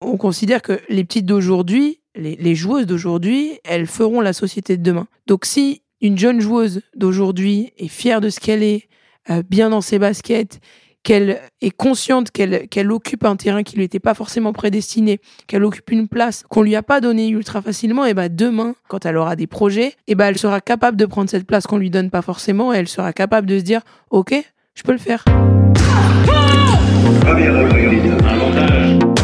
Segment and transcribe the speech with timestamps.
[0.00, 5.06] on considère que les petites d'aujourd'hui, les, joueuses d'aujourd'hui, elles feront la société de demain.
[5.26, 8.88] Donc si une jeune joueuse d'aujourd'hui est fière de ce qu'elle est,
[9.30, 10.60] euh, bien dans ses baskets,
[11.02, 15.90] qu'elle est consciente qu'elle occupe un terrain qui lui était pas forcément prédestiné, qu'elle occupe
[15.90, 19.34] une place qu'on lui a pas donnée ultra facilement, et ben demain, quand elle aura
[19.34, 22.20] des projets, et ben elle sera capable de prendre cette place qu'on lui donne pas
[22.20, 23.80] forcément, et elle sera capable de se dire,
[24.10, 24.34] ok,
[24.74, 25.24] je peux le faire.
[28.74, 29.19] Du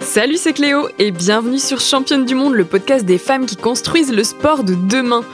[0.00, 4.12] Salut, c'est Cléo et bienvenue sur Championne du Monde, le podcast des femmes qui construisent
[4.12, 5.24] le sport de demain.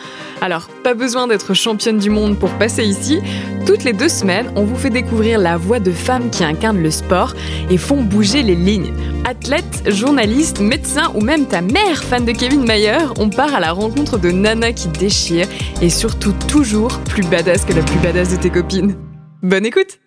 [0.41, 3.21] Alors, pas besoin d'être championne du monde pour passer ici.
[3.67, 6.91] Toutes les deux semaines, on vous fait découvrir la voix de femmes qui incarnent le
[6.91, 7.35] sport
[7.71, 8.93] et font bouger les lignes.
[9.25, 13.73] Athlètes, journalistes, médecins ou même ta mère fan de Kevin Mayer, on part à la
[13.73, 15.47] rencontre de Nana qui déchire
[15.81, 18.97] et surtout toujours plus badass que la plus badass de tes copines.
[19.43, 19.99] Bonne écoute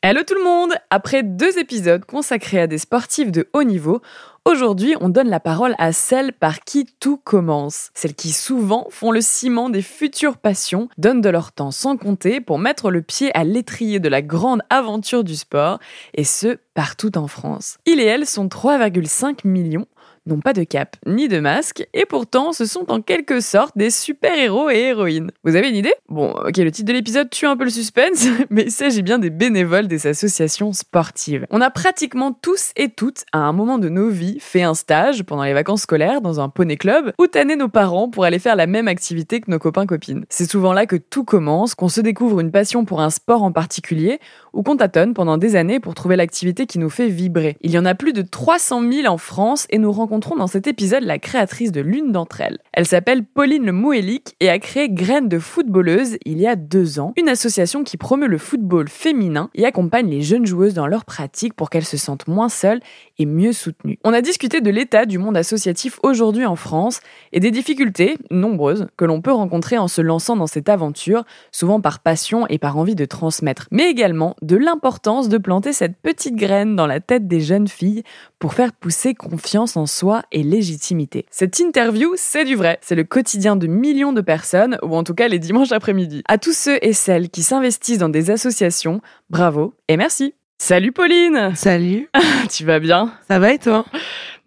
[0.00, 4.00] Hello tout le monde Après deux épisodes consacrés à des sportifs de haut niveau,
[4.48, 7.90] aujourd'hui on donne la parole à celles par qui tout commence.
[7.94, 12.40] Celles qui souvent font le ciment des futures passions, donnent de leur temps sans compter
[12.40, 15.78] pour mettre le pied à l'étrier de la grande aventure du sport,
[16.14, 17.78] et ce, partout en France.
[17.86, 19.86] Ils et elles sont 3,5 millions
[20.28, 23.90] n'ont pas de cap ni de masque, et pourtant ce sont en quelque sorte des
[23.90, 25.30] super-héros et héroïnes.
[25.44, 25.94] Vous avez une idée?
[26.08, 29.18] Bon, ok, le titre de l'épisode tue un peu le suspense, mais il s'agit bien
[29.18, 31.46] des bénévoles des associations sportives.
[31.50, 35.22] On a pratiquement tous et toutes, à un moment de nos vies, fait un stage
[35.24, 38.56] pendant les vacances scolaires dans un poney club, ou tanné nos parents pour aller faire
[38.56, 40.24] la même activité que nos copains-copines.
[40.28, 43.52] C'est souvent là que tout commence, qu'on se découvre une passion pour un sport en
[43.52, 44.20] particulier,
[44.52, 47.56] ou qu'on tâtonne pendant des années pour trouver l'activité qui nous fait vibrer.
[47.60, 50.66] Il y en a plus de 300 000 en France et nous rencontrons dans cet
[50.66, 52.58] épisode la créatrice de l'une d'entre elles.
[52.72, 56.98] Elle s'appelle Pauline Le Mouélic et a créé Graines de footballeuse il y a deux
[56.98, 61.04] ans, une association qui promeut le football féminin et accompagne les jeunes joueuses dans leur
[61.04, 62.80] pratique pour qu'elles se sentent moins seules
[63.18, 63.98] et mieux soutenues.
[64.04, 67.00] On a discuté de l'état du monde associatif aujourd'hui en France
[67.32, 71.80] et des difficultés, nombreuses, que l'on peut rencontrer en se lançant dans cette aventure, souvent
[71.80, 76.36] par passion et par envie de transmettre, mais également de l'importance de planter cette petite
[76.36, 78.02] graine dans la tête des jeunes filles
[78.38, 81.26] pour faire pousser confiance en soi et légitimité.
[81.30, 82.78] Cette interview, c'est du vrai.
[82.82, 86.22] C'est le quotidien de millions de personnes, ou en tout cas les dimanches après-midi.
[86.28, 89.00] À tous ceux et celles qui s'investissent dans des associations,
[89.30, 90.34] bravo et merci.
[90.60, 92.10] Salut Pauline Salut,
[92.50, 93.12] Tu vas bien?
[93.28, 93.84] Ça va et toi?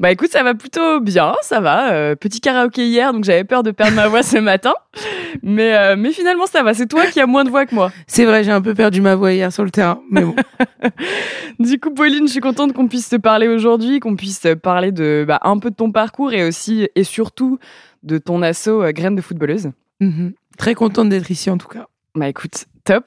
[0.02, 1.94] Bah écoute, ça va plutôt bien, ça va.
[1.94, 4.74] Euh, petit karaoké hier, donc j'avais peur de perdre ma voix ce matin.
[5.44, 6.74] Mais, euh, mais finalement, ça va.
[6.74, 7.92] C'est toi qui as moins de voix que moi.
[8.08, 10.36] C'est vrai, j'ai un peu perdu ma voix hier sur le terrain, mais bon.
[11.60, 15.24] Du coup, Pauline, je suis contente qu'on puisse te parler aujourd'hui, qu'on puisse parler de
[15.28, 17.60] bah, un peu de ton parcours et aussi et surtout
[18.02, 19.70] de ton assaut euh, Graines de footballeuse.
[20.00, 20.34] Mhm.
[20.58, 21.86] Très contente d'être ici en tout cas.
[22.16, 23.06] Bah écoute, top.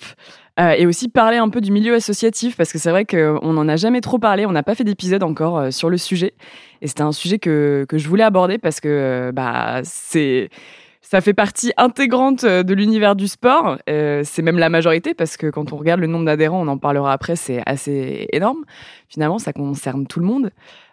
[0.60, 3.68] Euh, et aussi parler un peu du milieu associatif parce que c'est vrai qu'on n'en
[3.68, 6.34] a jamais trop parlé, on n'a pas fait d'épisode encore euh, sur le sujet.
[6.80, 10.50] Et c'était un sujet que, que je voulais aborder parce que euh, bah, c'est
[11.02, 13.76] ça fait partie intégrante de l'univers du sport.
[13.86, 17.12] C'est même la majorité parce que quand on regarde le nombre d'adhérents, on en parlera
[17.12, 18.64] après, c'est assez énorme.
[19.08, 20.50] Finalement, ça concerne tout le monde.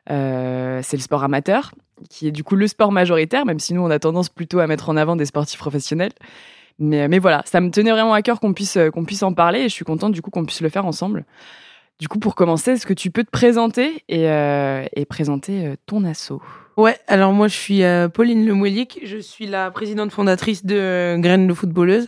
[0.07, 1.71] C'est le sport amateur
[2.09, 4.67] qui est du coup le sport majoritaire, même si nous on a tendance plutôt à
[4.67, 6.11] mettre en avant des sportifs professionnels.
[6.81, 9.59] Mais, mais voilà, ça me tenait vraiment à cœur qu'on puisse, qu'on puisse en parler
[9.61, 11.25] et je suis contente du coup qu'on puisse le faire ensemble.
[11.99, 16.03] Du coup, pour commencer, est-ce que tu peux te présenter et, euh, présenter euh, ton
[16.03, 16.41] assaut
[16.77, 21.17] Ouais, alors moi je suis euh, Pauline Lemouelic, je suis la présidente fondatrice de euh,
[21.17, 22.07] Graines de footballeuse.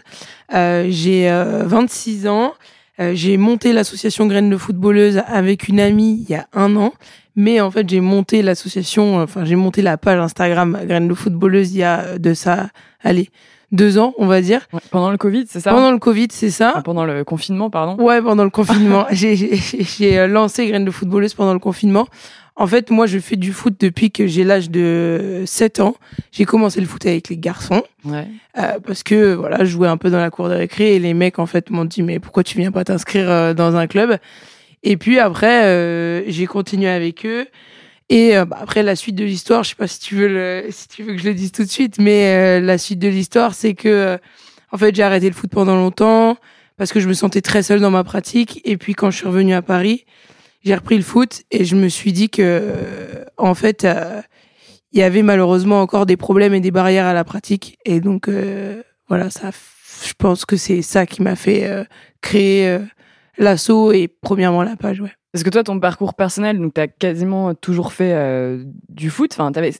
[0.56, 2.54] Euh, j'ai euh, 26 ans,
[3.00, 6.94] Euh, j'ai monté l'association Graines de footballeuse avec une amie il y a un an,
[7.36, 11.74] mais en fait j'ai monté l'association, enfin j'ai monté la page Instagram Graines de footballeuse
[11.74, 12.70] il y a euh, de ça,
[13.02, 13.30] allez,
[13.74, 14.62] deux ans on va dire.
[14.92, 16.72] Pendant le Covid, c'est ça Pendant le Covid, c'est ça.
[16.76, 18.02] Ah, pendant le confinement, pardon?
[18.02, 19.06] Ouais, pendant le confinement.
[19.12, 22.08] j'ai, euh, lancé Graines de footballeuse pendant le confinement.
[22.56, 25.96] En fait, moi, je fais du foot depuis que j'ai l'âge de 7 ans.
[26.32, 27.82] J'ai commencé le foot avec les garçons.
[28.06, 28.28] Ouais.
[28.60, 31.16] euh, parce que, voilà, je jouais un peu dans la cour de récré et les
[31.16, 34.18] mecs, en fait, m'ont dit, mais pourquoi tu viens pas t'inscrire euh, dans un club?
[34.84, 37.48] Et puis après, euh, j'ai continué avec eux.
[38.10, 40.66] Et euh, bah, après, la suite de l'histoire, je sais pas si tu veux le,
[40.70, 43.08] si tu veux que je le dise tout de suite, mais euh, la suite de
[43.08, 44.18] l'histoire, c'est que, euh,
[44.72, 46.38] en fait, j'ai arrêté le foot pendant longtemps
[46.78, 48.62] parce que je me sentais très seule dans ma pratique.
[48.66, 50.06] Et puis quand je suis revenue à Paris,
[50.64, 54.22] j'ai repris le foot et je me suis dit que, euh, en fait, euh,
[54.92, 57.78] il y avait malheureusement encore des problèmes et des barrières à la pratique.
[57.86, 58.30] Et donc,
[59.08, 59.50] voilà, ça,
[60.06, 61.68] je pense que c'est ça qui m'a fait
[62.22, 62.78] créer
[63.40, 65.14] l'assaut et premièrement la page, ouais.
[65.34, 69.32] Parce que toi, ton parcours personnel, donc t'as quasiment toujours fait euh, du foot.
[69.34, 69.74] Enfin, t'avais,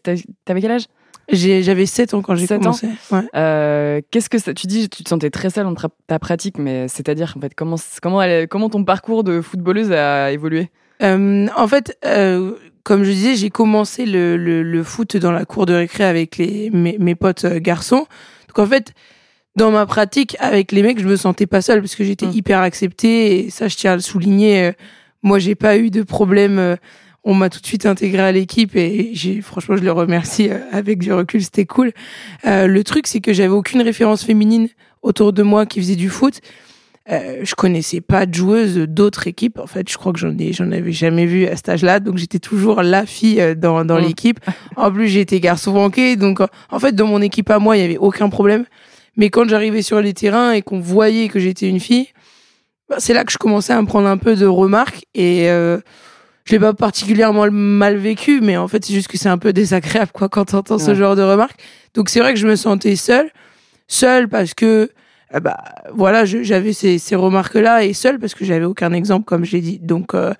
[0.46, 0.88] t'avais quel âge?
[1.30, 2.88] J'avais 7 ans quand j'ai commencé.
[3.12, 3.22] Ouais.
[3.36, 6.88] Euh, qu'est-ce que ça, tu dis Tu te sentais très seule dans ta pratique, mais
[6.88, 10.70] c'est-à-dire en fait comment comment comment ton parcours de footballeuse a évolué?
[11.02, 12.54] Euh, En fait, euh,
[12.84, 16.38] comme je disais, j'ai commencé le, le, le, foot dans la cour de récré avec
[16.38, 18.06] les mes, mes potes garçons.
[18.50, 18.94] Donc en fait,
[19.56, 22.34] dans ma pratique avec les mecs, je me sentais pas seule parce que j'étais mmh.
[22.34, 24.74] hyper acceptée et ça, je tiens à le souligner.
[25.24, 26.60] Euh, moi, j'ai pas eu de problème.
[26.60, 26.76] Euh,
[27.24, 30.60] on m'a tout de suite intégré à l'équipe et j'ai, franchement, je le remercie euh,
[30.72, 31.94] avec du recul, c'était cool.
[32.44, 34.68] le truc, c'est que j'avais aucune référence féminine
[35.02, 36.42] autour de moi qui faisait du foot.
[37.12, 39.60] Euh, je connaissais pas de joueuses d'autres équipes.
[39.60, 42.00] En fait, je crois que j'en ai, j'en avais jamais vu à cet âge-là.
[42.00, 44.06] Donc, j'étais toujours la fille dans, dans mmh.
[44.06, 44.40] l'équipe.
[44.76, 46.16] En plus, j'étais garçon banqué.
[46.16, 48.66] Donc, en fait, dans mon équipe à moi, il y avait aucun problème.
[49.18, 52.08] Mais quand j'arrivais sur les terrains et qu'on voyait que j'étais une fille,
[52.98, 55.80] c'est là que je commençais à me prendre un peu de remarques et euh,
[56.46, 59.54] je l'ai pas particulièrement mal vécu, mais en fait c'est juste que c'est un peu
[59.54, 61.60] désagréable quoi quand t'entends ce genre de remarques.
[61.94, 63.30] Donc c'est vrai que je me sentais seule,
[63.88, 64.90] seule parce que
[65.34, 65.58] euh, bah
[65.94, 69.62] voilà j'avais ces, ces remarques là et seule parce que j'avais aucun exemple comme j'ai
[69.62, 69.80] dit.
[69.80, 70.34] Donc euh,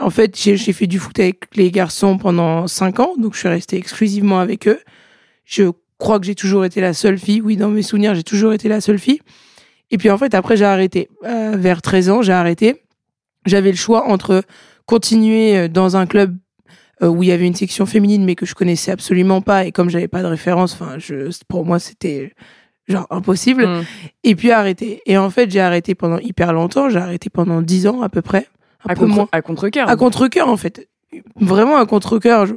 [0.00, 3.48] en fait j'ai fait du foot avec les garçons pendant cinq ans, donc je suis
[3.48, 4.80] restée exclusivement avec eux.
[5.44, 7.40] Je crois que j'ai toujours été la seule fille.
[7.40, 9.20] Oui, dans mes souvenirs, j'ai toujours été la seule fille.
[9.94, 11.08] Et puis en fait, après, j'ai arrêté.
[11.24, 12.82] Euh, vers 13 ans, j'ai arrêté.
[13.46, 14.42] J'avais le choix entre
[14.86, 16.36] continuer euh, dans un club
[17.00, 19.66] euh, où il y avait une section féminine, mais que je connaissais absolument pas.
[19.66, 22.32] Et comme j'avais pas de référence, enfin, je, pour moi, c'était
[22.88, 23.68] genre impossible.
[23.68, 23.84] Mm.
[24.24, 25.00] Et puis arrêter.
[25.06, 26.90] Et en fait, j'ai arrêté pendant hyper longtemps.
[26.90, 28.48] J'ai arrêté pendant 10 ans à peu près.
[28.88, 29.88] Un à, contre, à contre-cœur.
[29.88, 30.88] À contre-cœur, en fait.
[31.36, 32.48] Vraiment à contre-cœur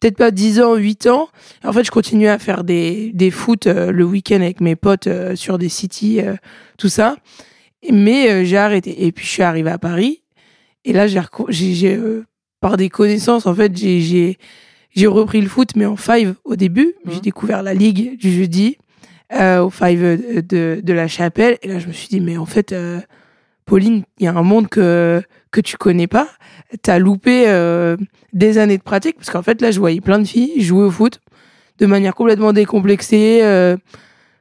[0.00, 1.28] peut-être pas 10 ans, 8 ans.
[1.62, 5.06] En fait, je continuais à faire des, des foot euh, le week-end avec mes potes
[5.06, 6.34] euh, sur des cities, euh,
[6.78, 7.16] tout ça.
[7.90, 9.06] Mais j'ai arrêté.
[9.06, 10.22] Et puis, je suis arrivée à Paris.
[10.84, 11.98] Et là, j'ai, j'ai,
[12.60, 14.38] par des connaissances, en fait, j'ai, j'ai,
[14.94, 16.94] j'ai repris le foot, mais en five au début.
[17.04, 17.10] Mmh.
[17.12, 18.76] J'ai découvert la ligue du jeudi
[19.32, 21.56] au five de, de la chapelle.
[21.62, 22.74] Et là, je me suis dit, mais en fait,
[23.70, 25.22] Pauline, il y a un monde que,
[25.52, 26.26] que tu connais pas.
[26.82, 27.96] T'as loupé euh,
[28.32, 30.90] des années de pratique parce qu'en fait là je voyais plein de filles jouer au
[30.90, 31.20] foot
[31.78, 33.76] de manière complètement décomplexée euh,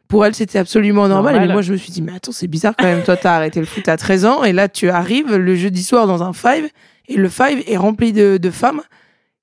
[0.08, 1.44] pour elles c'était absolument normal.
[1.44, 3.04] et moi je me suis dit mais attends c'est bizarre quand même.
[3.04, 6.08] Toi t'as arrêté le foot à 13 ans et là tu arrives le jeudi soir
[6.08, 6.68] dans un five
[7.08, 8.81] et le five est rempli de, de femmes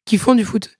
[0.05, 0.79] qui font du foot.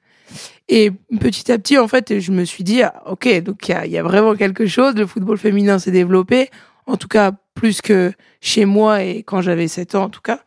[0.69, 3.99] Et petit à petit en fait je me suis dit ah, ok donc il y
[3.99, 4.97] a vraiment quelque chose.
[4.97, 6.51] Le football féminin s'est développé
[6.87, 10.41] en tout cas plus que chez moi et quand j'avais 7 ans en tout cas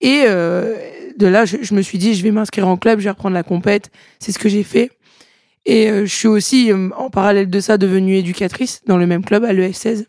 [0.00, 0.76] et euh,
[1.16, 3.42] de là, je, me suis dit, je vais m'inscrire en club, je vais reprendre la
[3.42, 3.90] compète.
[4.18, 4.90] C'est ce que j'ai fait.
[5.66, 9.24] Et euh, je suis aussi, euh, en parallèle de ça, devenue éducatrice dans le même
[9.24, 10.06] club, à l'ES16,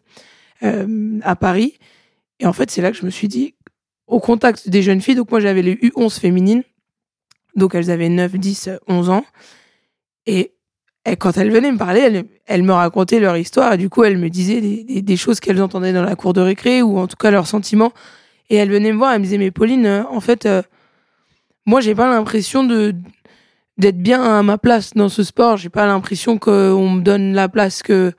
[0.63, 1.77] euh, à Paris.
[2.39, 3.55] Et en fait, c'est là que je me suis dit,
[4.07, 6.63] au contact des jeunes filles, donc moi j'avais les U11 féminines,
[7.55, 9.25] donc elles avaient 9, 10, 11 ans.
[10.25, 10.53] Et,
[11.05, 13.73] et quand elles venaient me parler, elles, elles, me racontaient leur histoire.
[13.73, 16.33] Et du coup, elles me disaient des, des, des choses qu'elles entendaient dans la cour
[16.33, 17.91] de récré, ou en tout cas leurs sentiments
[18.51, 20.61] et elle venait me voir, elle me disait, mais Pauline, euh, en fait, euh,
[21.65, 22.93] moi, j'ai pas l'impression de
[23.77, 25.55] d'être bien à ma place dans ce sport.
[25.55, 28.11] J'ai pas l'impression qu'on me donne la place que.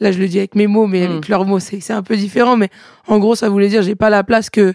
[0.00, 1.30] là, je le dis avec mes mots, mais avec hmm.
[1.30, 2.56] leurs mots, c'est un peu différent.
[2.56, 2.68] Mais
[3.06, 4.74] en gros, ça voulait dire, j'ai pas la place que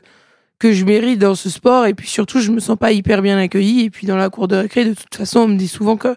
[0.57, 1.85] que je mérite dans ce sport.
[1.85, 3.83] Et puis surtout, je me sens pas hyper bien accueillie.
[3.83, 6.15] Et puis dans la cour de récré, de toute façon, on me dit souvent que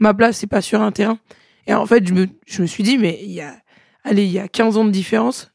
[0.00, 1.18] ma place, c'est pas sur un terrain.
[1.66, 3.54] Et en fait, je me, je me suis dit, mais il y a,
[4.02, 5.52] allez, il y a 15 ans de différence,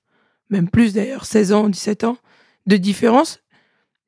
[0.49, 2.17] même plus d'ailleurs, 16 ans, 17 ans
[2.65, 3.41] de différence.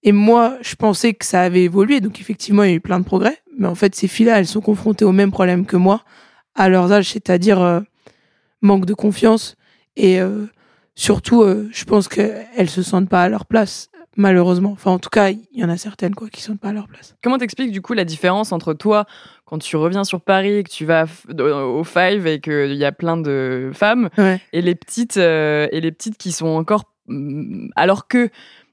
[0.04, 2.00] Et moi, je pensais que ça avait évolué.
[2.00, 3.38] Donc, effectivement, il y a eu plein de progrès.
[3.58, 6.04] Mais en fait, ces filles-là, elles sont confrontées au même problème que moi
[6.56, 7.82] à leurs âges, c'est-à-dire euh,
[8.62, 9.56] manque de confiance.
[9.96, 10.46] Et euh,
[10.96, 14.72] surtout, euh, je pense qu'elles se sentent pas à leur place, malheureusement.
[14.72, 16.74] Enfin, en tout cas, il y en a certaines quoi, qui ne sont pas à
[16.74, 17.16] leur place.
[17.24, 19.06] Comment t'expliques du coup la différence entre toi,
[19.48, 21.06] quand tu reviens sur Paris, que tu vas
[21.40, 24.10] au Five et qu'il y a plein de femmes,
[24.54, 28.30] et, les petites, et les petites qui sont encore Mm, alors que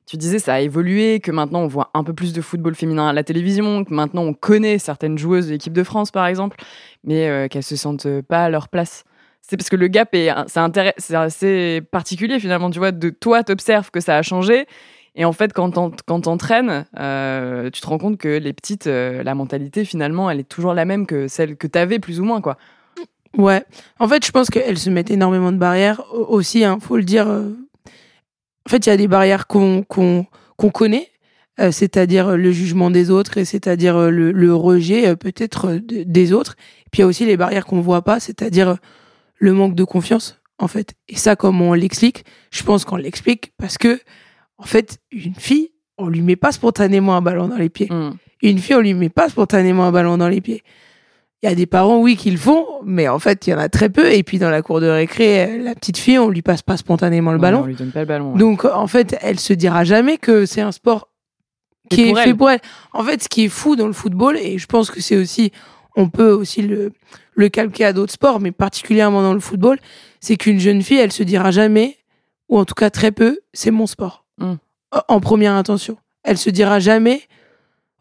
[0.07, 3.09] tu disais ça a évolué, que maintenant on voit un peu plus de football féminin
[3.09, 6.59] à la télévision, que maintenant on connaît certaines joueuses de l'équipe de France par exemple,
[7.05, 9.05] mais euh, qu'elles se sentent pas à leur place.
[9.41, 13.91] C'est parce que le gap est, c'est assez particulier finalement, tu vois, de toi t'observes
[13.91, 14.67] que ça a changé,
[15.15, 19.35] et en fait quand t'entraînes, euh, tu te rends compte que les petites, euh, la
[19.35, 22.57] mentalité finalement, elle est toujours la même que celle que t'avais plus ou moins quoi.
[23.37, 23.65] Ouais,
[23.99, 27.29] en fait je pense qu'elles se mettent énormément de barrières aussi, hein, faut le dire
[27.29, 27.51] euh,
[28.67, 29.85] en fait, il y a des barrières qu'on
[30.73, 31.11] connaît,
[31.71, 36.57] c'est-à-dire le jugement des autres et c'est-à-dire le, rejet peut-être des autres.
[36.87, 38.79] Et puis il y a aussi les barrières qu'on voit pas, c'est-à-dire
[39.39, 40.95] le manque de confiance en fait.
[41.09, 44.01] Et ça, comme on l'explique, je pense qu'on l'explique parce que
[44.65, 47.89] en fait, une fille, on lui met pas spontanément un ballon dans les pieds.
[47.91, 48.13] Mm.
[48.43, 50.63] Une fille, on lui met pas spontanément un ballon dans les pieds.
[51.43, 53.59] Il y a des parents, oui, qui le font, mais en fait, il y en
[53.59, 54.11] a très peu.
[54.11, 57.33] Et puis, dans la cour de récré, la petite fille, on lui passe pas spontanément
[57.33, 57.61] le ballon.
[57.65, 58.33] On lui donne pas le ballon.
[58.33, 58.39] ouais.
[58.39, 61.11] Donc, en fait, elle se dira jamais que c'est un sport
[61.91, 62.37] qui est fait elle.
[62.37, 62.61] pour elle.
[62.95, 65.53] En fait, ce qui est fou dans le football, et je pense que c'est aussi,
[65.97, 66.93] on peut aussi le,
[67.35, 69.79] le calquer à d'autres sports, mais particulièrement dans le football,
[70.21, 71.99] c'est qu'une jeune fille, elle se dira jamais,
[72.49, 74.24] ou en tout cas très peu, c'est mon sport.
[74.95, 75.97] En- En première intention.
[76.23, 77.23] Elle se dira jamais,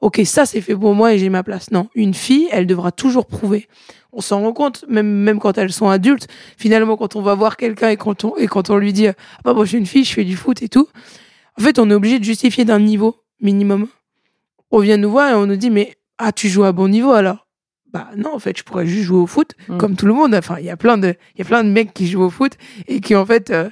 [0.02, 1.72] ok, ça c'est fait pour moi et j'ai ma place.
[1.72, 3.68] Non, une fille, elle devra toujours prouver.
[4.14, 6.28] On s'en rend compte, même, même quand elles sont adultes.
[6.58, 9.14] Finalement, quand on va voir quelqu'un et quand on, et quand on lui dit, ah
[9.44, 10.88] bah, moi je suis une fille, je fais du foot et tout.
[11.60, 13.88] En fait, on est obligé de justifier d'un niveau minimum.
[14.72, 17.12] On vient nous voir et on nous dit, mais ah, tu joues à bon niveau
[17.12, 17.48] alors?
[17.92, 19.78] Bah non, en fait, je pourrais juste jouer au foot Mm.
[19.78, 20.34] comme tout le monde.
[20.34, 22.30] Enfin, il y a plein de, il y a plein de mecs qui jouent au
[22.32, 22.54] foot
[22.88, 23.70] et qui en fait euh,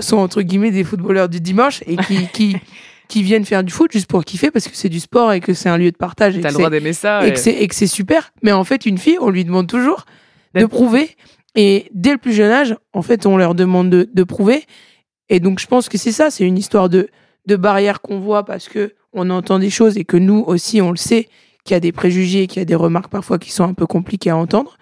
[0.00, 2.56] sont entre guillemets des footballeurs du dimanche et qui, qui,
[3.08, 5.54] qui viennent faire du foot juste pour kiffer parce que c'est du sport et que
[5.54, 7.24] c'est un lieu de partage et T'as le droit d'aimer ça.
[7.26, 8.32] et et- que c'est et super.
[8.42, 10.04] Mais en fait, une fille, on lui demande toujours
[10.54, 11.16] de prouver.
[11.54, 14.64] Et dès le plus jeune âge, en fait, on leur demande de, de prouver.
[15.28, 17.08] Et donc, je pense que c'est ça, c'est une histoire de,
[17.46, 20.90] de barrière qu'on voit parce que on entend des choses et que nous aussi, on
[20.90, 21.28] le sait,
[21.64, 23.86] qu'il y a des préjugés, qu'il y a des remarques parfois qui sont un peu
[23.86, 24.76] compliquées à entendre.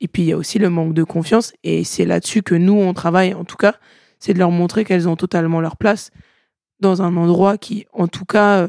[0.00, 1.52] Et puis, il y a aussi le manque de confiance.
[1.64, 3.74] Et c'est là-dessus que nous, on travaille, en tout cas,
[4.24, 6.10] c'est de leur montrer qu'elles ont totalement leur place
[6.80, 8.68] dans un endroit qui, en tout cas, euh,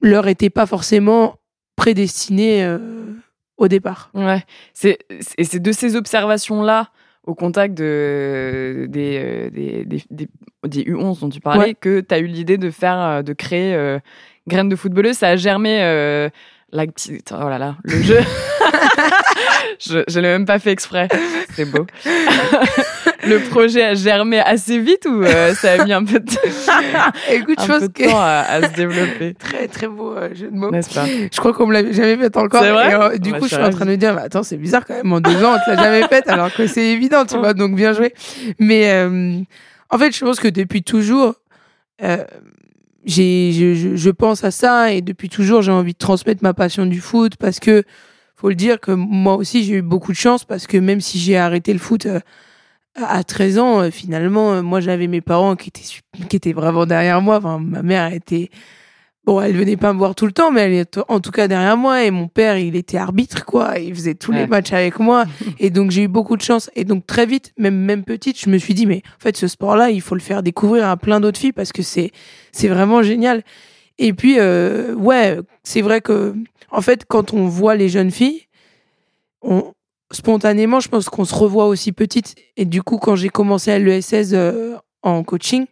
[0.00, 1.36] leur était pas forcément
[1.76, 2.78] prédestiné euh,
[3.58, 4.10] au départ.
[4.14, 4.42] Ouais,
[4.74, 4.98] c'est
[5.38, 6.90] et c'est de ces observations-là
[7.24, 10.28] au contact de, des, euh, des, des, des,
[10.66, 11.74] des U11 dont tu parlais Ouais.
[11.74, 14.00] que tu as eu l'idée de faire, de créer euh,
[14.48, 15.16] Graines de footballeuse.
[15.18, 16.28] Ça a germé euh,
[16.72, 17.32] la petite.
[17.32, 18.18] Oh là là, le jeu.
[19.78, 21.08] je je l'ai même pas fait exprès.
[21.54, 21.86] C'est beau.
[23.26, 26.30] le projet a germé assez vite ou euh, ça a mis un peu de,
[27.30, 30.12] Écoute, un je peu pense de que temps à, à se développer, très très beau
[30.16, 30.70] euh, jeu de mots.
[30.70, 31.06] n'est-ce pas?
[31.06, 32.62] Je crois qu'on me l'avait jamais fait encore.
[32.62, 32.90] C'est vrai?
[32.90, 34.56] Et, euh, du Bah, coup, je suis en train de me dire, bah, attends, c'est
[34.56, 35.12] bizarre quand même.
[35.12, 37.54] En deux ans, on te l'a jamais faite, alors que c'est évident, tu vois.
[37.54, 38.14] Donc bien joué.
[38.58, 39.38] Mais euh,
[39.90, 41.34] en fait, je pense que depuis toujours,
[42.02, 42.24] euh,
[43.04, 46.54] j'ai, je, je, je pense à ça et depuis toujours, j'ai envie de transmettre ma
[46.54, 47.84] passion du foot parce que
[48.42, 51.16] faut le dire que moi aussi, j'ai eu beaucoup de chance parce que même si
[51.20, 52.18] j'ai arrêté le foot euh,
[52.96, 56.84] à 13 ans, euh, finalement, euh, moi, j'avais mes parents qui étaient, qui étaient vraiment
[56.84, 57.36] derrière moi.
[57.36, 58.50] Enfin, ma mère était,
[59.24, 61.46] bon, elle venait pas me voir tout le temps, mais elle était en tout cas
[61.46, 62.02] derrière moi.
[62.02, 63.78] Et mon père, il était arbitre, quoi.
[63.78, 65.24] Il faisait tous les matchs avec moi.
[65.60, 66.68] et donc, j'ai eu beaucoup de chance.
[66.74, 69.46] Et donc, très vite, même, même petite, je me suis dit, mais en fait, ce
[69.46, 72.10] sport-là, il faut le faire découvrir à plein d'autres filles parce que c'est,
[72.50, 73.44] c'est vraiment génial.
[73.98, 76.34] Et puis, euh, ouais, c'est vrai que,
[76.72, 78.46] en fait, quand on voit les jeunes filles,
[79.42, 79.72] on,
[80.10, 82.34] spontanément, je pense qu'on se revoit aussi petite.
[82.56, 85.66] Et du coup, quand j'ai commencé à l'ESS euh, en coaching,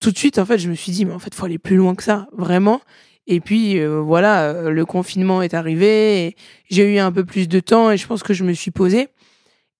[0.00, 1.76] tout de suite, en fait, je me suis dit, mais en fait, faut aller plus
[1.76, 2.80] loin que ça, vraiment.
[3.26, 6.34] Et puis, euh, voilà, euh, le confinement est arrivé,
[6.70, 9.08] j'ai eu un peu plus de temps, et je pense que je me suis posée.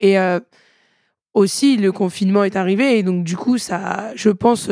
[0.00, 0.38] Et euh,
[1.32, 4.68] aussi, le confinement est arrivé, et donc, du coup, ça, je pense,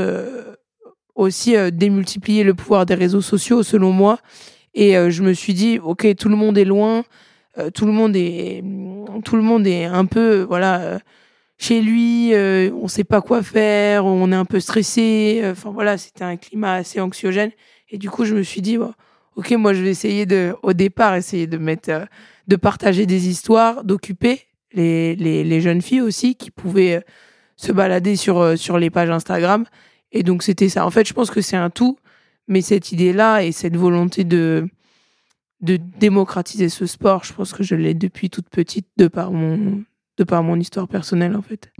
[1.14, 4.18] aussi démultiplier le pouvoir des réseaux sociaux, selon moi.
[4.76, 7.02] Et euh, je me suis dit, ok, tout le monde est loin,
[7.58, 8.62] euh, tout le monde est,
[9.24, 10.98] tout le monde est un peu, voilà, euh,
[11.56, 15.40] chez lui, euh, on sait pas quoi faire, on est un peu stressé.
[15.42, 17.50] euh, Enfin voilà, c'était un climat assez anxiogène.
[17.88, 18.76] Et du coup, je me suis dit,
[19.36, 22.04] ok, moi, je vais essayer de, au départ, essayer de mettre, euh,
[22.46, 24.42] de partager des histoires, d'occuper
[24.74, 27.00] les, les, les jeunes filles aussi qui pouvaient euh,
[27.56, 29.64] se balader sur, euh, sur les pages Instagram.
[30.12, 30.84] Et donc, c'était ça.
[30.84, 31.96] En fait, je pense que c'est un tout,
[32.48, 34.68] mais cette idée-là et cette volonté de,
[35.60, 39.82] de démocratiser ce sport, je pense que je l'ai depuis toute petite de par mon,
[40.16, 41.72] de par mon histoire personnelle, en fait.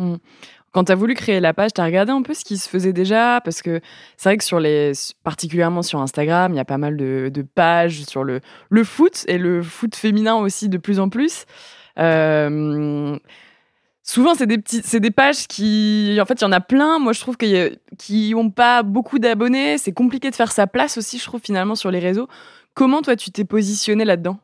[0.73, 2.69] Quand tu as voulu créer la page, tu as regardé un peu ce qui se
[2.69, 3.41] faisait déjà?
[3.43, 3.81] Parce que
[4.17, 4.93] c'est vrai que sur les,
[5.25, 9.25] particulièrement sur Instagram, il y a pas mal de, de pages sur le, le foot
[9.27, 11.47] et le foot féminin aussi de plus en plus.
[11.99, 13.19] Euh,
[14.09, 16.17] souvent, c'est des, petits, c'est des pages qui.
[16.21, 16.99] En fait, il y en a plein.
[16.99, 19.77] Moi, je trouve qu'il y a- qui n'ont pas beaucoup d'abonnés.
[19.77, 22.29] C'est compliqué de faire sa place aussi, je trouve, finalement, sur les réseaux.
[22.75, 24.39] Comment, toi, tu t'es positionné là-dedans?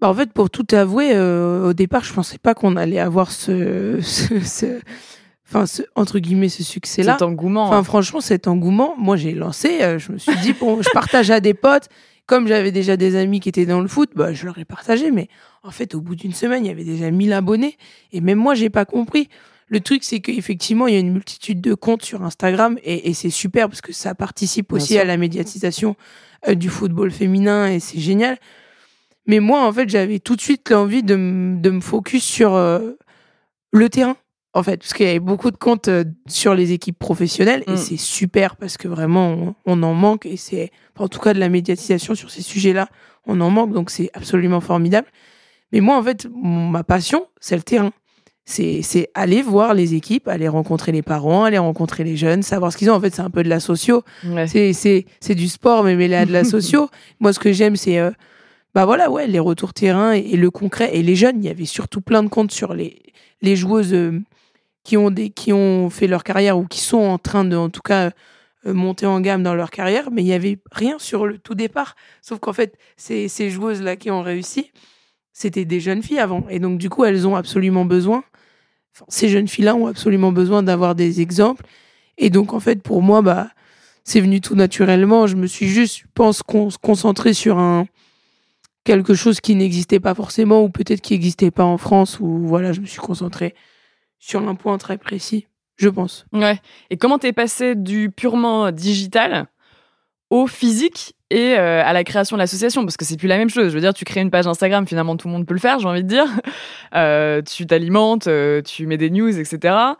[0.00, 3.30] Bah, en fait, pour tout avouer, euh, au départ, je pensais pas qu'on allait avoir
[3.30, 4.80] ce, ce, ce-
[5.46, 7.12] enfin, ce, entre guillemets, ce succès-là.
[7.12, 7.64] Cet engouement.
[7.64, 7.82] Enfin, hein.
[7.84, 11.40] franchement, cet engouement, moi, j'ai lancé, euh, je me suis dit, bon, je partage à
[11.40, 11.88] des potes.
[12.26, 15.10] Comme j'avais déjà des amis qui étaient dans le foot, bah, je leur ai partagé.
[15.10, 15.28] Mais
[15.62, 17.76] en fait, au bout d'une semaine, il y avait déjà 1000 abonnés.
[18.12, 19.28] Et même moi, j'ai pas compris.
[19.68, 23.14] Le truc, c'est qu'effectivement, il y a une multitude de comptes sur Instagram et, et
[23.14, 25.94] c'est super parce que ça participe aussi à la médiatisation
[26.48, 28.38] euh, du football féminin et c'est génial.
[29.26, 32.92] Mais moi, en fait, j'avais tout de suite l'envie de, de me focus sur euh,
[33.72, 34.16] le terrain.
[34.54, 37.74] en fait, parce qu'il y avait beaucoup de comptes euh, sur les équipes professionnelles Mm.
[37.74, 41.32] et c'est super parce que vraiment on, on en manque et c'est en tout cas
[41.32, 42.88] de la médiatisation sur ces sujets-là,
[43.26, 45.06] on en manque donc c'est absolument formidable.
[45.72, 47.92] Mais moi en fait, ma passion, c'est le terrain.
[48.44, 52.72] C'est c'est aller voir les équipes, aller rencontrer les parents, aller rencontrer les jeunes, savoir
[52.72, 52.94] ce qu'ils ont.
[52.94, 54.02] En fait, c'est un peu de la socio.
[54.26, 54.46] Ouais.
[54.48, 56.88] C'est du sport mais mêlé à de la socio.
[57.20, 58.10] Moi, ce que j'aime, c'est euh,
[58.74, 60.90] bah voilà, ouais, les retours terrain et, et le concret.
[60.96, 63.00] Et les jeunes, il y avait surtout plein de comptes sur les
[63.42, 64.20] les joueuses euh,
[64.84, 67.70] qui ont des qui ont fait leur carrière ou qui sont en train de, en
[67.70, 68.10] tout cas,
[68.66, 70.10] euh, monter en gamme dans leur carrière.
[70.10, 71.94] Mais il y avait rien sur le tout départ.
[72.22, 74.72] Sauf qu'en fait, ces ces joueuses là qui ont réussi,
[75.32, 76.46] c'était des jeunes filles avant.
[76.48, 78.24] Et donc du coup, elles ont absolument besoin.
[79.08, 81.64] ces jeunes filles-là ont absolument besoin d'avoir des exemples.
[82.18, 83.48] Et donc en fait, pour moi, bah
[84.04, 85.26] c'est venu tout naturellement.
[85.26, 87.86] Je me suis juste, je pense, con- concentré sur un
[88.84, 92.18] quelque chose qui n'existait pas forcément ou peut-être qui n'existait pas en France.
[92.20, 93.54] Ou voilà, je me suis concentré
[94.18, 95.46] sur un point très précis,
[95.76, 96.26] je pense.
[96.32, 96.58] Ouais.
[96.90, 99.46] Et comment t'es passé du purement digital
[100.30, 103.50] au physique et euh, à la création de l'association Parce que c'est plus la même
[103.50, 103.68] chose.
[103.68, 105.78] Je veux dire, tu crées une page Instagram, finalement tout le monde peut le faire,
[105.78, 106.26] j'ai envie de dire.
[106.92, 109.94] Euh, tu t'alimentes, euh, tu mets des news, etc.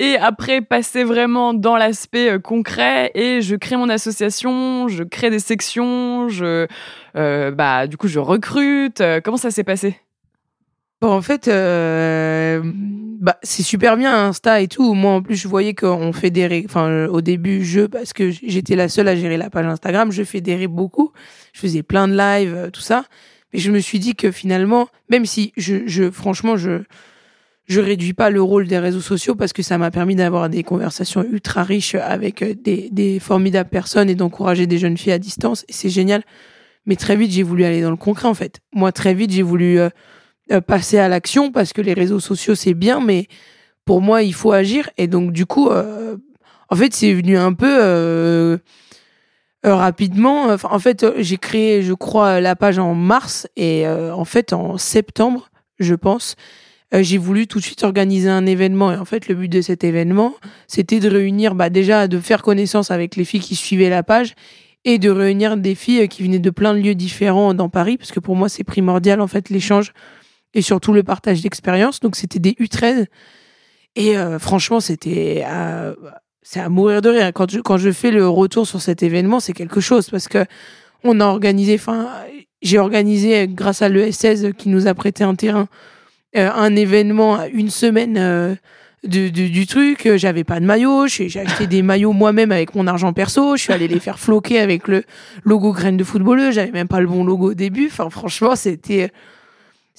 [0.00, 5.30] Et après, passer vraiment dans l'aspect euh, concret et je crée mon association, je crée
[5.30, 6.68] des sections, je,
[7.16, 9.00] euh, bah, du coup, je recrute.
[9.00, 9.98] Euh, comment ça s'est passé?
[11.00, 14.94] Bon, en fait, euh, bah, c'est super bien Insta et tout.
[14.94, 16.64] Moi, en plus, je voyais qu'on fédérait.
[16.64, 20.10] Enfin, euh, au début, je parce que j'étais la seule à gérer la page Instagram,
[20.10, 21.12] je fédérais beaucoup.
[21.52, 23.04] Je faisais plein de lives, euh, tout ça.
[23.52, 26.82] Mais je me suis dit que finalement, même si je, je franchement, je
[27.66, 30.62] je réduis pas le rôle des réseaux sociaux parce que ça m'a permis d'avoir des
[30.62, 35.18] conversations ultra riches avec euh, des, des formidables personnes et d'encourager des jeunes filles à
[35.18, 35.64] distance.
[35.68, 36.22] C'est génial.
[36.86, 38.60] Mais très vite, j'ai voulu aller dans le concret, en fait.
[38.72, 39.90] Moi, très vite, j'ai voulu euh,
[40.50, 43.26] euh, passer à l'action parce que les réseaux sociaux c'est bien mais
[43.84, 44.88] pour moi il faut agir.
[44.96, 46.16] Et donc du coup euh,
[46.70, 48.56] en fait c'est venu un peu euh,
[49.62, 50.56] rapidement.
[50.64, 55.50] En fait j'ai créé je crois la page en mars et en fait en septembre
[55.78, 56.34] je pense
[56.92, 58.90] j'ai voulu tout de suite organiser un événement.
[58.92, 60.34] Et en fait le but de cet événement
[60.66, 64.34] c'était de réunir bah déjà de faire connaissance avec les filles qui suivaient la page
[64.86, 68.12] et de réunir des filles qui venaient de plein de lieux différents dans Paris parce
[68.12, 69.92] que pour moi c'est primordial en fait l'échange
[70.54, 72.00] et surtout le partage d'expérience.
[72.00, 73.06] Donc c'était des U13.
[73.96, 75.94] Et euh, franchement c'était à-
[76.42, 77.30] c'est à mourir de rire.
[77.34, 80.44] Quand je quand je fais le retour sur cet événement c'est quelque chose parce que
[81.04, 82.08] on a organisé enfin
[82.62, 85.68] j'ai organisé grâce à l'ES16 qui nous a prêté un terrain
[86.36, 88.54] euh, un événement à une semaine euh,
[89.04, 90.06] de- du truc.
[90.06, 91.06] Euh, j'avais pas de maillot.
[91.06, 93.56] J'ai acheté des maillots moi-même avec mon argent perso.
[93.56, 95.04] Je suis allé les faire floquer avec le
[95.44, 97.88] logo graine de footballeuse j'avais même pas le bon logo au début.
[97.90, 99.10] Enfin franchement c'était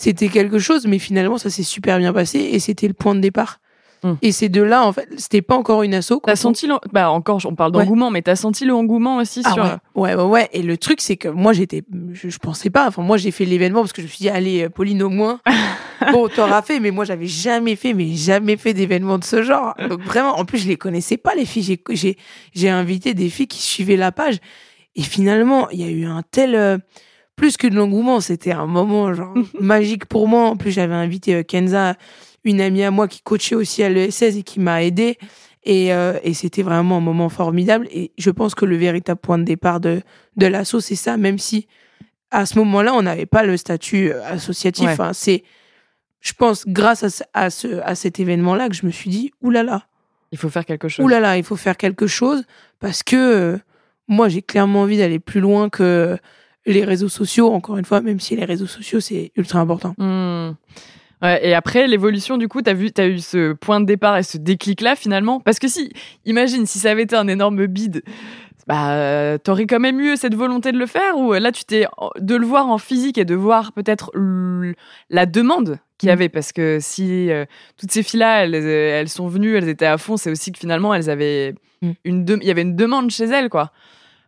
[0.02, 3.20] c'était quelque chose, mais finalement, ça s'est super bien passé et c'était le point de
[3.20, 3.60] départ.
[4.02, 4.14] Hmm.
[4.22, 6.22] Et c'est de là, en fait, c'était pas encore une asso.
[6.26, 6.76] T'as senti le...
[6.94, 7.84] Bah encore, on parle Ouais.
[7.84, 9.64] d'engouement, mais t'as senti le engouement aussi Ah sur...
[9.64, 9.72] ouais.
[9.96, 10.50] ouais, ouais, ouais.
[10.54, 11.84] Et le truc, c'est que moi, j'étais,
[12.14, 12.88] je, je pensais pas.
[12.88, 15.10] Enfin, moi, j'ai fait l'événement parce que je me suis dit, allez, euh, Pauline, au
[15.10, 15.42] moins,
[16.14, 16.80] bon, t'auras fait.
[16.80, 19.76] Mais moi, j'avais jamais fait, mais jamais fait d'événement de ce genre.
[19.90, 21.64] Donc vraiment, en plus, je les connaissais pas les filles.
[21.64, 22.18] J'ai, j'ai,
[22.54, 24.38] j'ai invité des filles qui suivaient la page.
[24.96, 26.78] Et finalement, il y a eu un tel, euh,
[27.40, 30.50] plus que de l'engouement, c'était un moment genre magique pour moi.
[30.50, 31.96] En plus, j'avais invité euh, Kenza,
[32.44, 35.18] une amie à moi qui coachait aussi à l'ES16 et qui m'a aidé.
[35.64, 37.88] Et, euh, et c'était vraiment un moment formidable.
[37.92, 40.02] Et je pense que le véritable point de départ de,
[40.38, 41.68] de l'asso, c'est ça, même si
[42.32, 44.86] à ce moment-là, on n'avait pas le statut euh, associatif.
[44.86, 44.92] Ouais.
[44.94, 45.44] Enfin, c'est,
[46.22, 49.32] je pense, grâce à, ce- à, ce, à cet événement-là que je me suis dit,
[49.42, 49.88] oulala,
[50.32, 51.04] Il faut faire quelque chose.
[51.06, 52.44] oulala, il faut faire quelque chose
[52.80, 53.58] parce que euh,
[54.08, 56.18] moi, j'ai clairement envie d'aller plus loin que
[56.74, 59.94] les réseaux sociaux, encore une fois, même si les réseaux sociaux, c'est ultra important.
[59.98, 60.52] Hmm.
[61.22, 64.24] Ouais, et après, l'évolution, du coup, t'as vu, t'as eu ce point de départ et
[64.24, 65.40] ce déclic-là, finalement?
[65.42, 65.92] Parce que si,
[66.26, 68.04] imagine, si ça avait été un énorme bide,
[68.68, 71.66] bah, euh, t'aurais quand même eu cette volonté de le faire ou euh, là, tu
[71.66, 71.88] t'es,
[72.20, 74.12] de le voir en physique et de voir peut-être
[75.10, 76.14] la demande qu'il y Mm.
[76.14, 76.30] avait?
[76.30, 77.44] Parce que si euh,
[77.78, 80.94] toutes ces filles-là, elles, elles sont venues, elles étaient à fond, c'est aussi que finalement,
[80.94, 81.92] elles avaient Mm.
[82.06, 83.72] une, de- il y avait une demande chez elles, quoi.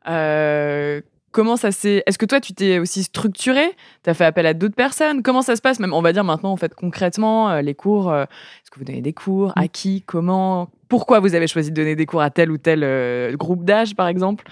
[0.09, 0.99] Euh,
[1.31, 3.63] comment ça s'est, est-ce que toi, tu t'es aussi structuré?
[4.03, 5.23] T'as fait appel à d'autres personnes?
[5.23, 5.79] Comment ça se passe?
[5.79, 8.09] Même, on va dire maintenant, en fait, concrètement, euh, les cours.
[8.11, 9.53] euh, Est-ce que vous donnez des cours?
[9.55, 10.03] À qui?
[10.05, 10.69] Comment?
[10.89, 13.95] Pourquoi vous avez choisi de donner des cours à tel ou tel euh, groupe d'âge,
[13.95, 14.45] par exemple?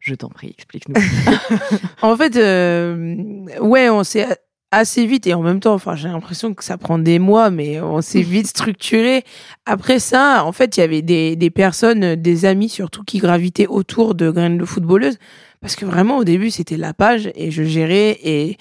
[0.00, 0.94] Je t'en prie, explique-nous.
[2.02, 3.16] En fait, euh,
[3.60, 4.26] ouais, on s'est
[4.70, 7.80] assez vite et en même temps, enfin, j'ai l'impression que ça prend des mois, mais
[7.80, 9.22] on s'est vite structuré.
[9.66, 13.68] Après ça, en fait, il y avait des, des personnes, des amis surtout, qui gravitaient
[13.68, 15.18] autour de Graines de footballeuse,
[15.64, 18.58] parce que vraiment au début c'était la page et je gérais et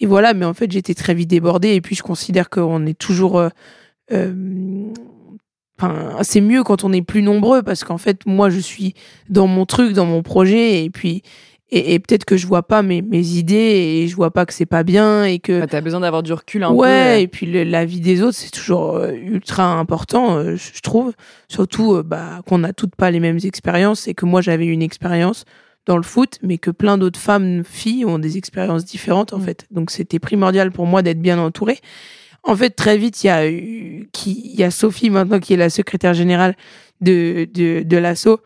[0.00, 0.32] et voilà.
[0.34, 3.48] Mais en fait, j'étais très vite débordée et puis je considère qu'on est toujours euh,
[4.12, 4.34] euh,
[5.78, 8.94] Enfin, c'est mieux quand on est plus nombreux parce qu'en fait, moi, je suis
[9.28, 11.22] dans mon truc, dans mon projet, et puis
[11.70, 14.54] et, et peut-être que je vois pas mes, mes idées et je vois pas que
[14.54, 16.92] c'est pas bien et que Bah, T'as besoin d'avoir du recul un ouais peu.
[16.92, 17.18] euh.
[17.18, 21.12] et puis le- la vie des autres c'est toujours euh, ultra important euh, je trouve
[21.48, 24.80] surtout euh, bah qu'on n'a toutes pas les mêmes expériences et que moi j'avais une
[24.82, 25.44] expérience
[25.86, 29.42] dans le foot mais que plein d'autres femmes filles ont des expériences différentes en Mm.
[29.44, 31.78] fait donc c'était primordial pour moi d'être bien entourée
[32.42, 35.54] en fait très vite il y a eu qui il y a Sophie maintenant qui
[35.54, 36.56] est la secrétaire générale
[37.00, 38.40] de de, de l'asso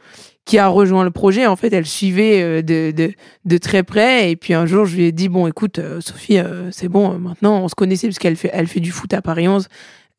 [0.46, 1.46] qui a rejoint le projet.
[1.46, 3.12] En fait, elle suivait euh, de, de,
[3.44, 4.32] de très près.
[4.32, 7.16] Et puis un jour, je lui ai dit bon, écoute, euh, Sophie, euh, c'est bon.
[7.18, 9.68] Maintenant, on se connaissait parce qu'elle fait, elle fait du foot à Paris 11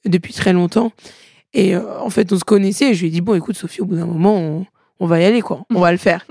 [0.06, 0.94] depuis très longtemps.
[1.54, 2.92] Et en fait, on se connaissait.
[2.92, 4.66] Et je lui ai dit bon, écoute, Sophie, au bout d'un moment, on,
[5.02, 5.66] on va y aller, quoi.
[5.74, 6.26] On va le faire.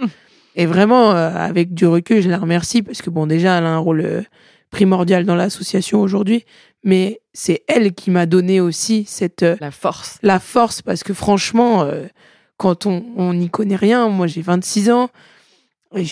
[0.56, 3.70] Et vraiment, euh, avec du recul, je la remercie parce que bon, déjà, elle a
[3.70, 4.22] un rôle euh,
[4.70, 6.44] primordial dans l'association aujourd'hui.
[6.82, 10.18] Mais c'est elle qui m'a donné aussi cette euh, La force.
[10.22, 12.06] la force parce que franchement, euh,
[12.56, 15.10] quand on on n'y connaît rien, moi j'ai 26 ans,
[15.94, 16.04] et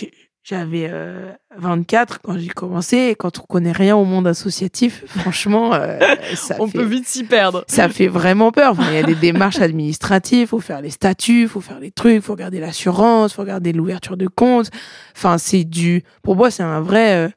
[0.48, 5.74] j'avais euh, 24 quand j'ai commencé, et quand on connaît rien au monde associatif, franchement,
[5.74, 5.98] euh,
[6.34, 7.64] ça, On fait, peut vite s'y perdre.
[7.68, 8.72] ça fait vraiment peur.
[8.72, 12.22] Enfin, Il y a des démarches administratives, faut faire les statuts, faut faire les trucs,
[12.22, 14.70] faut regarder l'assurance, faut regarder l'ouverture de compte.
[15.16, 17.28] Enfin, c'est du, pour moi, c'est un vrai, euh,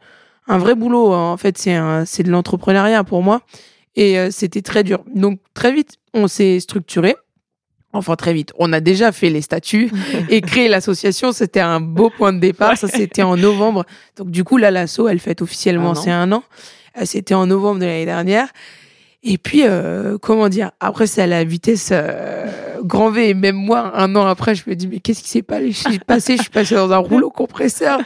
[0.47, 1.11] un vrai boulot.
[1.13, 1.31] hein.
[1.33, 3.41] En fait, c'est un, c'est de l'entrepreneuriat pour moi.
[3.97, 5.03] Et euh, c'était très dur.
[5.13, 7.15] Donc, très vite, on s'est structuré.
[7.93, 8.53] Enfin, très vite.
[8.57, 9.91] On a déjà fait les statuts
[10.29, 11.31] et créé l'association.
[11.31, 12.77] C'était un beau point de départ.
[12.77, 13.85] Ça, c'était en novembre.
[14.17, 16.43] Donc, du coup, là, l'asso, elle fête officiellement c'est un an.
[16.97, 18.47] Euh, C'était en novembre de l'année dernière.
[19.23, 22.47] Et puis, euh, comment dire, après, c'est à la vitesse euh,
[22.83, 23.29] grand V.
[23.29, 25.59] Et même moi, un an après, je me dis, mais qu'est-ce qui s'est pas-
[26.07, 26.37] passé?
[26.37, 27.99] Je suis passée dans un rouleau compresseur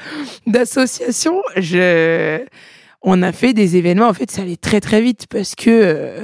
[0.46, 1.42] d'association.
[1.58, 2.40] Je...
[3.02, 4.08] On a fait des événements.
[4.08, 6.24] En fait, ça allait très, très vite parce que euh,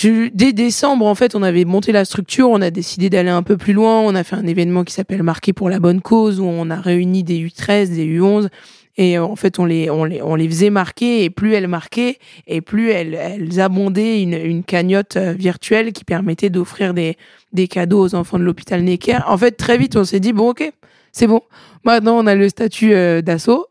[0.00, 2.50] dès décembre, en fait, on avait monté la structure.
[2.50, 4.00] On a décidé d'aller un peu plus loin.
[4.00, 6.76] On a fait un événement qui s'appelle Marqué pour la bonne cause où on a
[6.76, 8.48] réuni des U13, des U11.
[8.96, 11.68] Et euh, en fait, on les, on les, on les faisait marquer, et plus elles
[11.68, 17.16] marquaient, et plus elles, elles abondaient une, une cagnotte euh, virtuelle qui permettait d'offrir des,
[17.52, 19.18] des cadeaux aux enfants de l'hôpital Necker.
[19.26, 20.72] En fait, très vite, on s'est dit, bon, ok,
[21.12, 21.40] c'est bon.
[21.84, 23.66] Maintenant, on a le statut euh, d'assaut,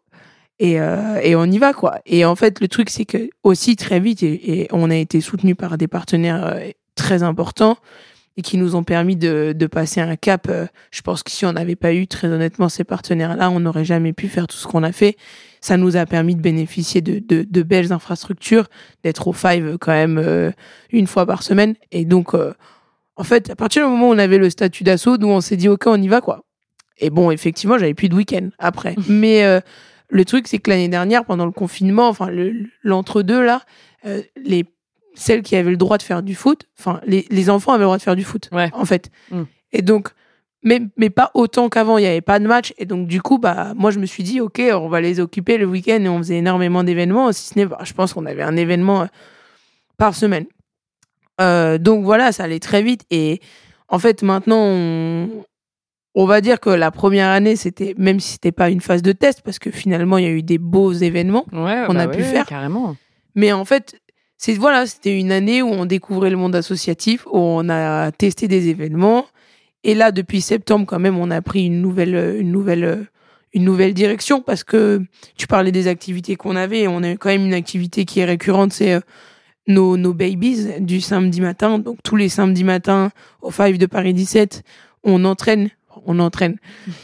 [0.64, 2.00] et, euh, et on y va, quoi.
[2.06, 5.20] Et en fait, le truc, c'est que aussi, très vite, et, et on a été
[5.20, 7.76] soutenu par des partenaires euh, très importants,
[8.38, 10.48] et qui nous ont permis de, de passer un cap.
[10.50, 13.84] euh, je pense que si on n'avait pas eu, très honnêtement, ces partenaires-là, on n'aurait
[13.84, 15.18] jamais pu faire tout ce qu'on a fait.
[15.60, 18.70] Ça nous a permis de bénéficier de, de, de belles infrastructures,
[19.04, 20.54] d'être au Five quand même
[20.92, 21.76] une fois par semaine.
[21.92, 25.28] Et donc, en fait, à partir du moment où on avait le statut d'assaut, nous,
[25.28, 26.44] on s'est dit, OK, on y va, quoi.
[27.00, 28.96] Et bon, effectivement, j'avais plus de week-end après.
[29.08, 29.62] Mais
[30.14, 33.62] le truc, c'est que l'année dernière, pendant le confinement, enfin, le- l'entre-deux, là,
[34.06, 34.66] euh, les
[35.16, 37.86] celles qui avaient le droit de faire du foot, enfin, les, les enfants avaient le
[37.88, 38.70] droit de faire du foot, Ouais.
[38.74, 39.10] en fait.
[39.32, 39.44] Mm.
[39.74, 40.10] Et donc,
[40.64, 42.74] mais, mais pas autant qu'avant, il n'y avait pas de match.
[42.78, 45.58] Et donc, du coup, bah, moi, je me suis dit, OK, on va les occuper
[45.58, 47.32] le week-end et on faisait énormément d'événements.
[47.32, 49.06] Si ce n'est, bah, je pense qu'on avait un événement euh,
[49.98, 50.46] par semaine.
[51.42, 53.02] Euh, donc, voilà, ça allait très vite.
[53.12, 53.42] Et
[53.90, 55.30] en fait, maintenant, on,
[56.16, 59.12] on va dire que la première année, c'était, même si c'était pas une phase de
[59.12, 61.46] test, parce que finalement, il y a eu des beaux événements.
[61.52, 62.46] Ouais, qu'on bah a pu ouais, faire.
[62.46, 62.96] Carrément.
[63.36, 64.00] Mais en fait,
[64.38, 68.48] c'est voilà, c'était une année où on découvrait le monde associatif, où on a testé
[68.48, 69.26] des événements.
[69.84, 73.08] Et là, depuis septembre, quand même, on a pris une nouvelle, une nouvelle,
[73.54, 75.02] une nouvelle direction parce que
[75.36, 76.88] tu parlais des activités qu'on avait.
[76.88, 79.00] On a quand même une activité qui est récurrente, c'est euh,
[79.68, 81.80] nos, nos babies du samedi matin.
[81.80, 84.64] Donc tous les samedis matins au Five de Paris 17,
[85.04, 85.70] on entraîne.
[86.06, 86.58] On entraîne.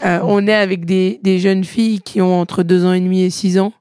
[0.04, 3.22] Euh, on est avec des, des jeunes filles qui ont entre deux ans et demi
[3.22, 3.74] et six ans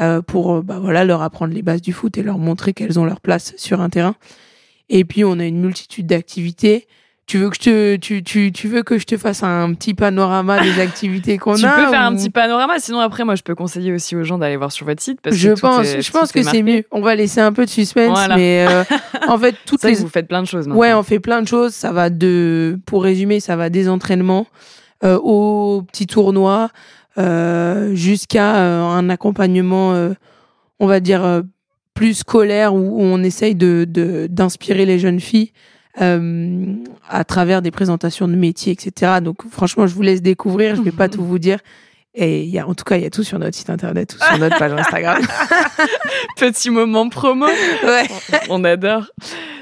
[0.00, 2.98] euh, pour euh, bah, voilà, leur apprendre les bases du foot et leur montrer qu'elles
[2.98, 4.14] ont leur place sur un terrain.
[4.88, 6.86] Et puis, on a une multitude d'activités.
[7.26, 9.94] Tu veux que je te, tu, tu, tu veux que je te fasse un petit
[9.94, 13.42] panorama des activités qu'on Tu a peux faire un petit panorama, sinon après, moi, je
[13.42, 15.20] peux conseiller aussi aux gens d'aller voir sur votre site.
[15.22, 16.84] Parce que Je pense, est- je pense que c'est mieux.
[16.90, 18.36] On va laisser un peu de suspense, Voilà.
[18.36, 18.82] mais euh,
[19.28, 20.66] en fait, toutes les, que vous faites plein de choses.
[20.66, 20.98] Ouais, maintenant.
[21.00, 21.72] on fait plein de choses.
[21.74, 24.46] Ça va de, pour résumer, ça va des entraînements
[25.04, 26.70] euh, aux petits tournois
[27.18, 29.94] euh, jusqu'à un accompagnement,
[30.80, 31.42] on va dire
[31.94, 35.52] plus scolaire où, où on essaye de de- d'inspirer les jeunes filles
[36.00, 36.74] euh,
[37.08, 39.20] à travers des présentations de métiers, etc.
[39.22, 40.76] Donc franchement, je vous laisse découvrir.
[40.76, 41.58] Je vais pas tout vous dire.
[42.14, 44.22] Et y a, en tout cas, il y a tout sur notre site internet ou
[44.22, 45.22] sur notre page Instagram.
[46.36, 47.46] Petit moment promo.
[47.46, 48.06] ouais.
[48.50, 49.06] on adore.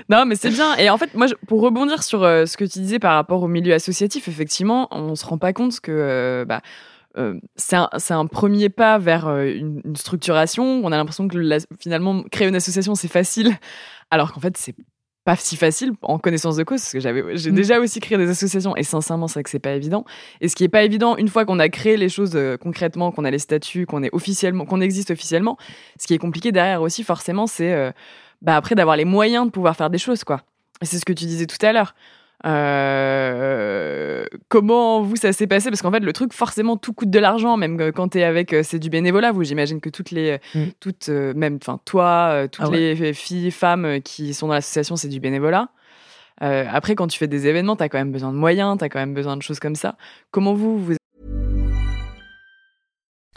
[0.08, 0.74] Non, mais c'est bien.
[0.76, 3.48] Et en fait, moi, pour rebondir sur euh, ce que tu disais par rapport au
[3.48, 6.60] milieu associatif, effectivement, on se rend pas compte que euh, bah,
[7.16, 10.80] euh, c'est un, premier pas vers une, une structuration.
[10.84, 13.56] On a l'impression que la- finalement, créer une association, c'est facile,
[14.10, 14.74] alors qu'en fait, c'est
[15.24, 17.54] pas si facile en connaissance de cause parce que j'avais j'ai mm.
[17.54, 20.04] déjà aussi créé des associations et sincèrement c'est que c'est pas évident.
[20.40, 23.12] Et ce qui est pas évident une fois qu'on a créé les choses euh, concrètement
[23.12, 25.58] qu'on a les statuts qu'on est officiellement qu'on existe officiellement
[25.98, 27.92] ce qui est compliqué derrière aussi forcément c'est euh,
[28.40, 30.42] bah après d'avoir les moyens de pouvoir faire des choses quoi.
[30.82, 31.94] Et c'est ce que tu disais tout à l'heure
[32.46, 35.70] euh, comment vous ça s'est passé?
[35.70, 38.52] Parce qu'en fait, le truc, forcément, tout coûte de l'argent, même quand tu es avec,
[38.52, 39.32] euh, c'est du bénévolat.
[39.32, 40.64] Vous, j'imagine que toutes les, mm.
[40.80, 45.08] toutes, euh, même, enfin, toi, toutes ah les filles, femmes qui sont dans l'association, c'est
[45.08, 45.68] du bénévolat.
[46.40, 48.88] après, quand tu fais des événements, tu as quand même besoin de moyens, tu as
[48.88, 49.96] quand même besoin de choses comme ça.
[50.30, 50.99] Comment vous, vous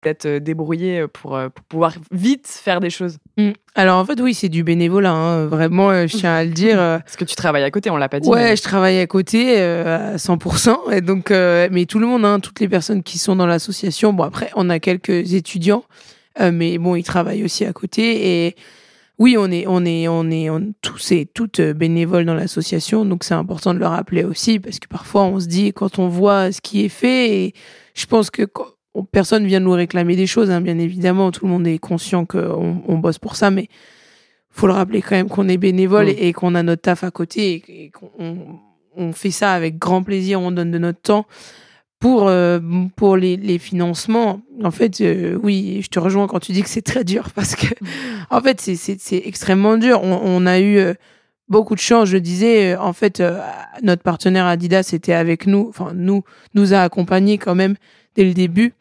[0.00, 3.18] Peut-être euh, débrouiller euh, pour, euh, pour, pouvoir vite faire des choses.
[3.36, 3.50] Mm.
[3.74, 5.46] Alors en fait oui c'est du bénévolat hein.
[5.46, 6.76] vraiment je tiens à le dire.
[7.04, 8.28] Parce que tu travailles à côté on l'a pas dit.
[8.28, 12.60] Ouais je travaille à côté à 100% et donc mais tout le monde hein, toutes
[12.60, 15.84] les personnes qui sont dans l'association bon après on a quelques étudiants
[16.40, 18.56] mais bon ils travaillent aussi à côté et
[19.18, 23.22] oui on est on est on est on, tous et toutes bénévoles dans l'association donc
[23.22, 26.50] c'est important de le rappeler aussi parce que parfois on se dit quand on voit
[26.50, 27.54] ce qui est fait et
[27.94, 28.42] je pense que
[29.12, 31.30] personne vient nous réclamer des choses, hein, bien évidemment.
[31.30, 33.68] Tout le monde est conscient qu'on on bosse pour ça, mais
[34.50, 36.16] faut le rappeler quand même qu'on est bénévole mm.
[36.18, 38.60] et, qu'on a notre taf à côté et, qu'on
[38.96, 40.40] on fait ça avec grand plaisir.
[40.40, 41.26] On donne de notre temps
[42.00, 42.58] pour euh,
[42.96, 44.40] pour les, les, financements.
[44.64, 47.54] En fait, euh, oui, je te rejoins quand tu dis que c'est très dur parce
[47.54, 47.86] que mm.
[48.30, 50.02] en fait c'est c'est extrêmement dur.
[50.02, 50.94] On, on a eu euh,
[51.48, 52.08] beaucoup de chance.
[52.08, 53.22] Je disais, en fait,
[53.82, 56.22] notre partenaire Adidas était avec nous, enfin nous
[56.54, 57.76] nous a accompagnés quand même
[58.20, 58.74] dès le début.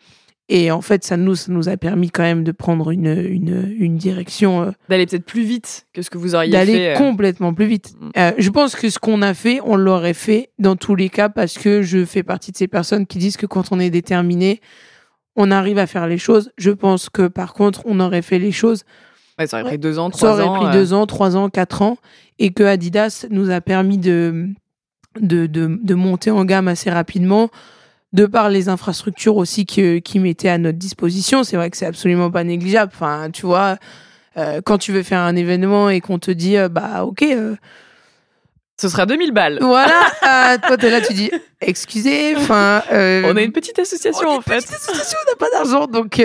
[0.52, 3.76] Et en fait, ça nous, ça nous a permis quand même de prendre une, une,
[3.78, 4.64] une direction.
[4.64, 6.58] Euh, d'aller peut-être plus vite que ce que vous auriez fait.
[6.58, 6.98] D'aller euh.
[6.98, 7.94] complètement plus vite.
[8.00, 8.10] Mm.
[8.18, 11.30] Euh, je pense que ce qu'on a fait, on l'aurait fait dans tous les cas
[11.30, 14.60] parce que je fais partie de ces personnes qui disent que quand on est déterminé,
[15.36, 16.52] on arrive à faire les choses.
[16.58, 18.84] Je pense que par contre, on aurait fait les choses.
[19.38, 20.38] Ouais, ça aurait pris deux ans, trois ans.
[20.38, 21.98] Ça aurait pris deux ans, trois ans, quatre ans.
[22.40, 24.48] Et que Adidas nous a permis de,
[25.20, 27.52] de, de, de monter en gamme assez rapidement
[28.14, 31.86] de par les infrastructures aussi qui, qui mettaient à notre disposition, c'est vrai que c'est
[31.86, 32.92] absolument pas négligeable.
[32.94, 33.78] Enfin, tu vois,
[34.38, 37.22] euh, quand tu veux faire un événement et qu'on te dit, euh, bah ok.
[37.24, 37.56] Euh,
[38.78, 39.58] ce sera 2000 balles.
[39.62, 42.82] Voilà, toi t'es là, tu dis, excusez, enfin.
[42.90, 44.56] on a une petite association en fait.
[44.56, 46.22] Petite association, on n'a pas d'argent, donc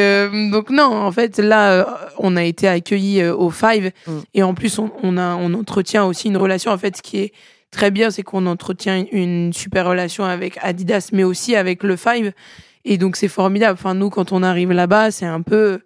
[0.52, 4.18] donc non, en fait là, on a été accueillis au Five mm.
[4.34, 7.32] et en plus on, on a on entretient aussi une relation en fait qui est
[7.74, 12.32] très bien, c'est qu'on entretient une super relation avec Adidas, mais aussi avec le Five.
[12.84, 13.78] Et donc, c'est formidable.
[13.78, 15.80] Enfin, nous, quand on arrive là-bas, c'est un peu,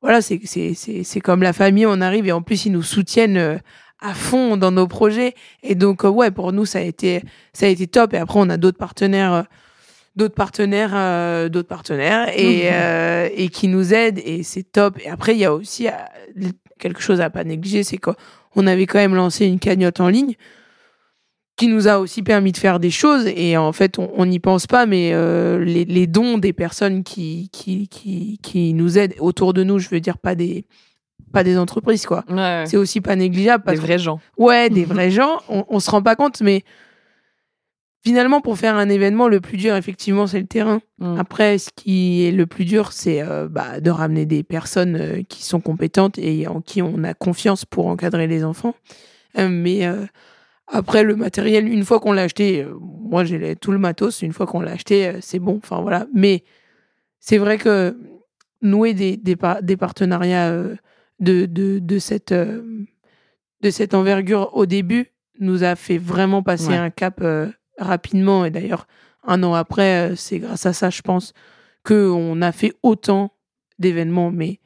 [0.00, 3.36] voilà, c'est, c'est, c'est, comme la famille, on arrive et en plus, ils nous soutiennent
[3.36, 3.56] euh,
[4.00, 5.34] à fond dans nos projets.
[5.62, 8.14] Et donc, euh, ouais, pour nous, ça a été, ça a été top.
[8.14, 9.42] Et après, on a d'autres partenaires, euh,
[10.16, 12.68] d'autres partenaires, d'autres partenaires et,
[13.36, 14.96] et qui nous aident et c'est top.
[15.04, 15.88] Et après, il y a aussi
[16.78, 20.36] quelque chose à pas négliger, c'est qu'on avait quand même lancé une cagnotte en ligne
[21.56, 23.26] qui nous a aussi permis de faire des choses.
[23.26, 27.48] Et en fait on n'y pense pas mais euh, les, les, dons des personnes qui,
[27.52, 30.64] qui, qui, qui nous aident autour de nous je veux dire pas des
[31.32, 32.24] pas des entreprises quoi.
[32.66, 34.20] C'est aussi pas négligeable des vrais gens.
[34.38, 35.40] ouais des vrais gens.
[35.48, 36.64] On, on se rend pas compte mais
[38.04, 40.80] finalement pour faire un événement le plus dur effectivement c'est le terrain.
[40.98, 41.18] Mm.
[41.18, 45.22] après ce qui est le plus dur c'est euh, bah, de ramener des personnes euh,
[45.28, 48.74] qui sont compétentes et en qui on a confiance pour encadrer les enfants.
[49.36, 49.84] Mais
[50.66, 54.32] après, le matériel, une fois qu'on l'a acheté, euh, moi j'ai tout le matos, une
[54.32, 55.56] fois qu'on l'a acheté, euh, c'est bon.
[55.56, 56.06] Enfin voilà.
[56.14, 56.44] Mais
[57.20, 57.96] c'est vrai que
[58.62, 60.76] nouer des, des, des partenariats euh,
[61.20, 66.90] de, de, de, cette, de cette envergure au début nous a fait vraiment passer un
[66.90, 67.22] cap
[67.78, 68.44] rapidement.
[68.44, 68.86] Et d'ailleurs,
[69.24, 71.34] un an après, c'est grâce à ça, je pense,
[71.84, 73.32] qu'on a fait autant
[73.78, 74.30] d'événements.
[74.30, 74.60] Mais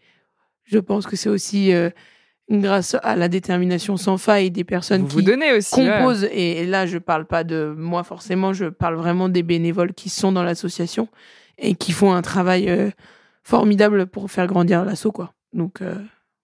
[0.64, 1.72] je pense que c'est aussi
[2.50, 5.24] grâce à la détermination sans faille des personnes qui
[5.70, 6.28] composent.
[6.32, 10.32] Et, là, je parle pas de moi forcément, je parle vraiment des bénévoles qui sont
[10.32, 11.08] dans l'association
[11.58, 12.90] et qui font un travail euh,
[13.42, 15.34] formidable pour faire grandir l'assaut, quoi.
[15.52, 15.94] Donc euh,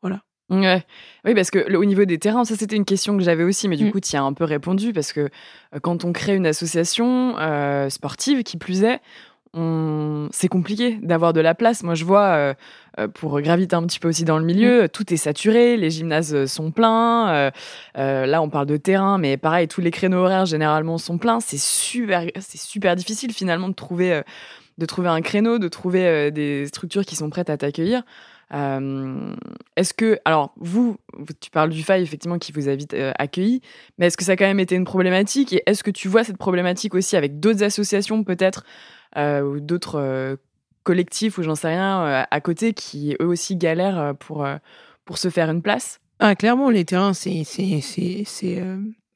[0.02, 0.22] voilà.
[0.50, 0.84] Ouais.
[1.24, 3.76] Oui, parce que au niveau des terrains, ça c'était une question que j'avais aussi, mais
[3.76, 3.92] du mm.
[3.92, 7.36] coup, tu y as un peu répondu parce que euh, quand on crée une association
[7.88, 9.00] sportive, qui plus est,
[9.54, 10.28] on...
[10.32, 11.82] c'est compliqué d'avoir de la place.
[11.82, 12.54] Moi, je vois, euh,
[12.98, 16.46] euh, pour graviter un petit peu aussi dans le milieu, tout est saturé, les gymnases
[16.46, 17.50] sont pleins.
[17.96, 21.40] Euh, là, on parle de terrain, mais pareil, tous les créneaux horaires généralement sont pleins.
[21.40, 24.22] C'est super, c'est super difficile finalement de trouver,
[24.78, 28.02] de trouver un créneau, de trouver des structures qui sont prêtes à t'accueillir.
[28.52, 29.34] Euh,
[29.76, 30.96] est-ce que, alors vous,
[31.40, 33.60] tu parles du FAI effectivement qui vous a vite euh, accueilli,
[33.98, 35.52] mais est-ce que ça a quand même été une problématique?
[35.52, 40.38] Et est-ce que tu vois cette problématique aussi avec d'autres associations peut-être euh, ou d'autres
[40.82, 44.46] collectifs ou j'en sais rien à côté qui eux aussi galèrent pour,
[45.04, 48.62] pour se faire une place Ah clairement les terrains c'est c'est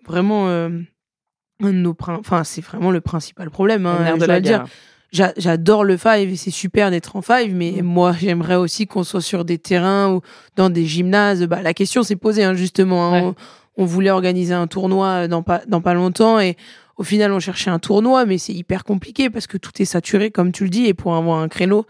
[0.06, 3.86] vraiment un de nos enfin c'est vraiment le principal problème.
[3.86, 4.64] Hein, de la dire
[5.12, 7.82] j'adore le five et c'est super d'être en five, mais mm.
[7.82, 10.20] moi j'aimerais aussi qu'on soit sur des terrains ou
[10.56, 11.44] dans des gymnases.
[11.44, 13.14] Bah, la question s'est posée hein, justement.
[13.14, 13.34] Hein.
[13.76, 16.56] On, voulait organiser un tournoi dans pas dans pas longtemps et
[16.98, 20.30] au final on cherchait un tournoi, mais c'est hyper compliqué parce que tout est saturé
[20.30, 21.86] comme tu le dis et pour avoir un créneau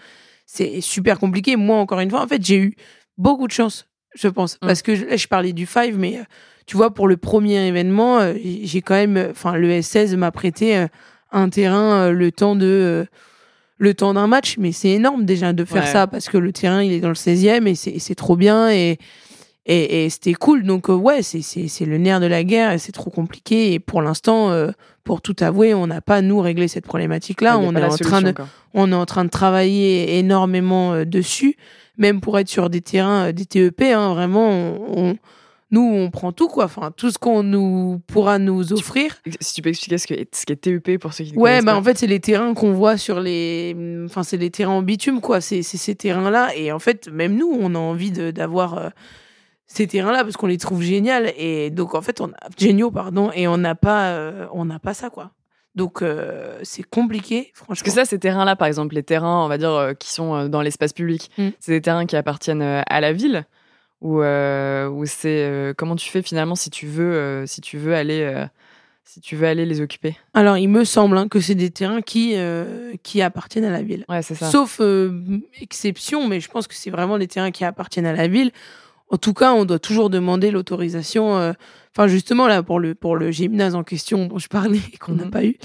[0.47, 1.57] c'est super compliqué.
[1.57, 2.77] Moi encore une fois, en fait j'ai eu
[3.18, 4.66] beaucoup de chance, je pense, mm.
[4.66, 6.23] parce que je, je parlais du five, mais euh,
[6.66, 10.77] tu vois pour le premier événement, euh, j'ai quand même, enfin le S16 m'a prêté
[10.77, 10.87] euh,
[11.33, 13.05] un terrain euh, le temps de euh,
[13.79, 16.83] le temps d'un match, mais c'est énorme déjà de faire ça parce que le terrain
[16.83, 18.99] il est dans le 16e et c'est trop bien et
[19.69, 20.65] et, et c'était cool.
[20.65, 23.79] Donc euh, ouais, c'est c'est le nerf de la guerre et c'est trop compliqué et
[23.79, 24.53] pour l'instant
[25.05, 28.23] pour tout avouer, on n'a pas nous réglé cette problématique là, on est en train
[28.23, 28.35] de
[28.75, 31.57] on est en train de travailler énormément dessus,
[31.97, 35.17] même pour être sur des terrains des TEP hein, vraiment on
[35.71, 36.65] nous, on prend tout, quoi.
[36.65, 39.21] Enfin, tout ce qu'on nous pourra nous offrir.
[39.41, 41.83] Si tu peux expliquer ce qu'est ce TEP pour ceux qui ne Ouais, bah, en
[41.83, 43.77] fait, c'est les terrains qu'on voit sur les.
[44.07, 45.43] Enfin, c'est les terrains en bitume, quoi.
[45.43, 46.57] C'est ces terrains-là.
[46.57, 48.89] Et en fait, même nous, on a envie d'avoir euh,
[49.69, 51.13] ces terrains-là parce qu'on les trouve géniaux.
[51.37, 52.49] Et donc, en fait, on a.
[52.59, 53.31] Géniaux, pardon.
[53.33, 55.31] Et on n'a pas, euh, on n'a pas ça, quoi.
[55.77, 57.67] Donc euh, c'est compliqué, franchement.
[57.69, 60.61] Parce que ça, ces terrains-là, par exemple, les terrains, on va dire, qui sont dans
[60.61, 61.51] l'espace public, mm.
[61.61, 63.47] c'est des terrains qui appartiennent à la ville
[64.01, 67.95] ou euh, c'est euh, comment tu fais finalement si tu veux euh, si tu veux
[67.95, 68.47] aller euh,
[69.05, 70.17] si tu veux aller les occuper?
[70.35, 72.37] Alors il me semble hein, que c'est des terrains qui
[73.03, 74.05] qui appartiennent à la ville.
[74.09, 74.51] Ouais, c'est ça.
[74.51, 74.81] Sauf
[75.61, 78.53] exception, mais je pense que c'est vraiment des terrains qui appartiennent à la ville.
[79.11, 81.55] En tout cas, on doit toujours demander l'autorisation.
[81.97, 85.12] Enfin, justement là pour le pour le gymnase en question dont je parlais et qu'on
[85.12, 85.57] n'a mmh pas eu,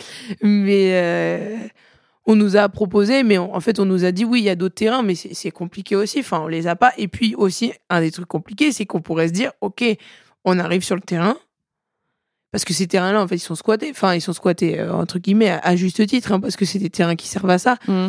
[0.41, 1.71] mais
[2.25, 4.55] on nous a proposé, mais en fait, on nous a dit oui, il y a
[4.55, 6.19] d'autres terrains, mais c'est compliqué aussi.
[6.19, 6.93] Enfin, on les a pas.
[6.97, 9.83] Et puis aussi, un des trucs compliqués, c'est qu'on pourrait se dire, ok,
[10.45, 11.37] on arrive sur le terrain,
[12.51, 13.89] parce que ces terrains-là, en fait, ils sont squattés.
[13.91, 16.89] Enfin, ils sont squattés euh, entre guillemets à, juste titre, hein, parce que c'est des
[16.89, 17.77] terrains qui servent à ça.
[17.87, 18.07] Mmh.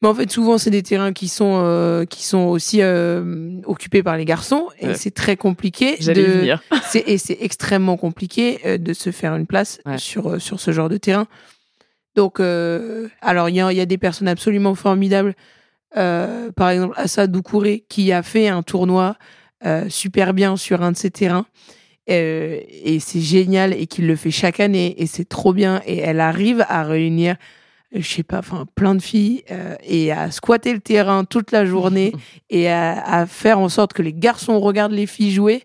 [0.00, 4.02] Mais en fait, souvent, c'est des terrains qui sont euh, qui sont aussi euh, occupés
[4.02, 5.96] par les garçons, et c'est très compliqué.
[5.96, 6.56] De...
[7.06, 11.26] et c'est extrêmement compliqué de se faire une place sur sur ce genre de terrain.
[12.18, 15.36] Donc, euh, alors, il y, a, des personnes absolument formidables.
[15.96, 19.16] Euh, par exemple, Assad Doucouré, qui a fait un tournoi
[19.64, 21.46] euh, super bien sur un de ses terrains.
[22.08, 25.80] et c'est génial et qu'il le fait chaque année et c'est trop bien.
[25.86, 27.36] Et elle arrive à réunir
[27.92, 29.44] je sais pas, enfin plein de filles
[29.82, 32.12] et à squatter le terrain toute la journée
[32.50, 35.64] et à, faire en sorte que les garçons regardent les filles jouer.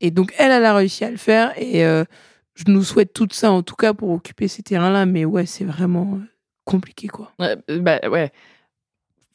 [0.00, 1.84] Et donc elle, elle a réussi à le faire et
[2.60, 5.06] je nous souhaite tout ça, en tout cas, pour occuper ces terrains-là.
[5.06, 6.24] Mais ouais, c'est vraiment euh,
[6.64, 7.32] compliqué, quoi.
[7.38, 8.32] Ouais, euh, bah, ouais.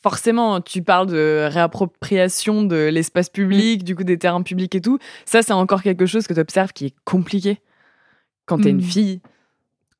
[0.01, 4.99] Forcément, tu parles de réappropriation de l'espace public, du coup des terrains publics et tout.
[5.25, 7.59] Ça, c'est encore quelque chose que tu observes qui est compliqué
[8.45, 8.81] quand tu es une hmm.
[8.81, 9.21] fille.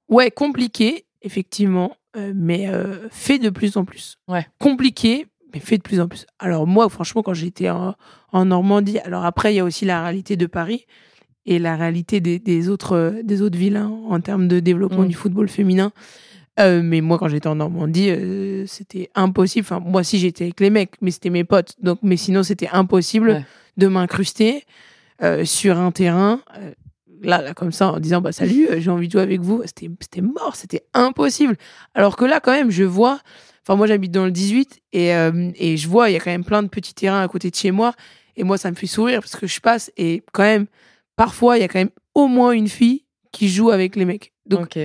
[0.07, 2.69] Ouais, compliqué, effectivement, euh, mais
[3.11, 4.17] fait de plus en plus.
[4.27, 4.47] Ouais.
[4.59, 6.25] Compliqué, mais fait de plus en plus.
[6.39, 7.95] Alors moi, franchement, quand j'étais en,
[8.31, 10.85] en, Normandie, alors après, il y a aussi la réalité de Paris
[11.45, 15.07] et la réalité des, des autres, des autres villes hein, en termes de développement mm.
[15.07, 15.91] du football féminin.
[16.59, 19.65] Euh, mais moi, quand j'étais en Normandie, euh, c'était impossible.
[19.65, 21.75] Enfin, moi, si j'étais avec les mecs, mais c'était mes potes.
[21.81, 23.45] Donc, mais sinon, c'était impossible
[23.77, 24.63] de m'incruster
[25.21, 26.41] euh, sur un terrain.
[27.25, 29.41] Euh, là, là, comme ça, en disant bah salut, euh, j'ai envie de jouer avec
[29.41, 29.61] vous.
[29.65, 31.55] C'était, mort, c'était impossible.
[31.93, 33.19] Alors que là, quand même, je vois.
[33.63, 35.09] Enfin, moi, j'habite dans le 18 et
[35.55, 37.55] et je vois, il y a quand même plein de petits terrains à côté de
[37.55, 37.93] chez moi.
[38.35, 40.67] Et moi, ça me fait sourire parce que je passe et quand même
[41.15, 44.33] parfois, il y a quand même au moins une fille qui joue avec les mecs.
[44.45, 44.77] Donc,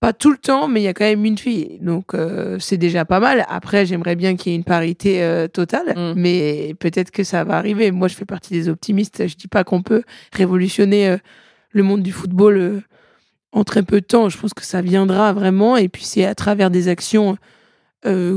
[0.00, 1.78] pas tout le temps, mais il y a quand même une fille.
[1.80, 3.46] Donc, euh, c'est déjà pas mal.
[3.48, 6.12] Après, j'aimerais bien qu'il y ait une parité euh, totale, mm.
[6.16, 7.90] mais peut-être que ça va arriver.
[7.90, 9.26] Moi, je fais partie des optimistes.
[9.26, 10.02] Je dis pas qu'on peut
[10.32, 11.16] révolutionner euh,
[11.76, 12.82] le monde du football
[13.52, 14.28] en très peu de temps.
[14.28, 15.76] Je pense que ça viendra vraiment.
[15.76, 17.36] Et puis, c'est à travers des actions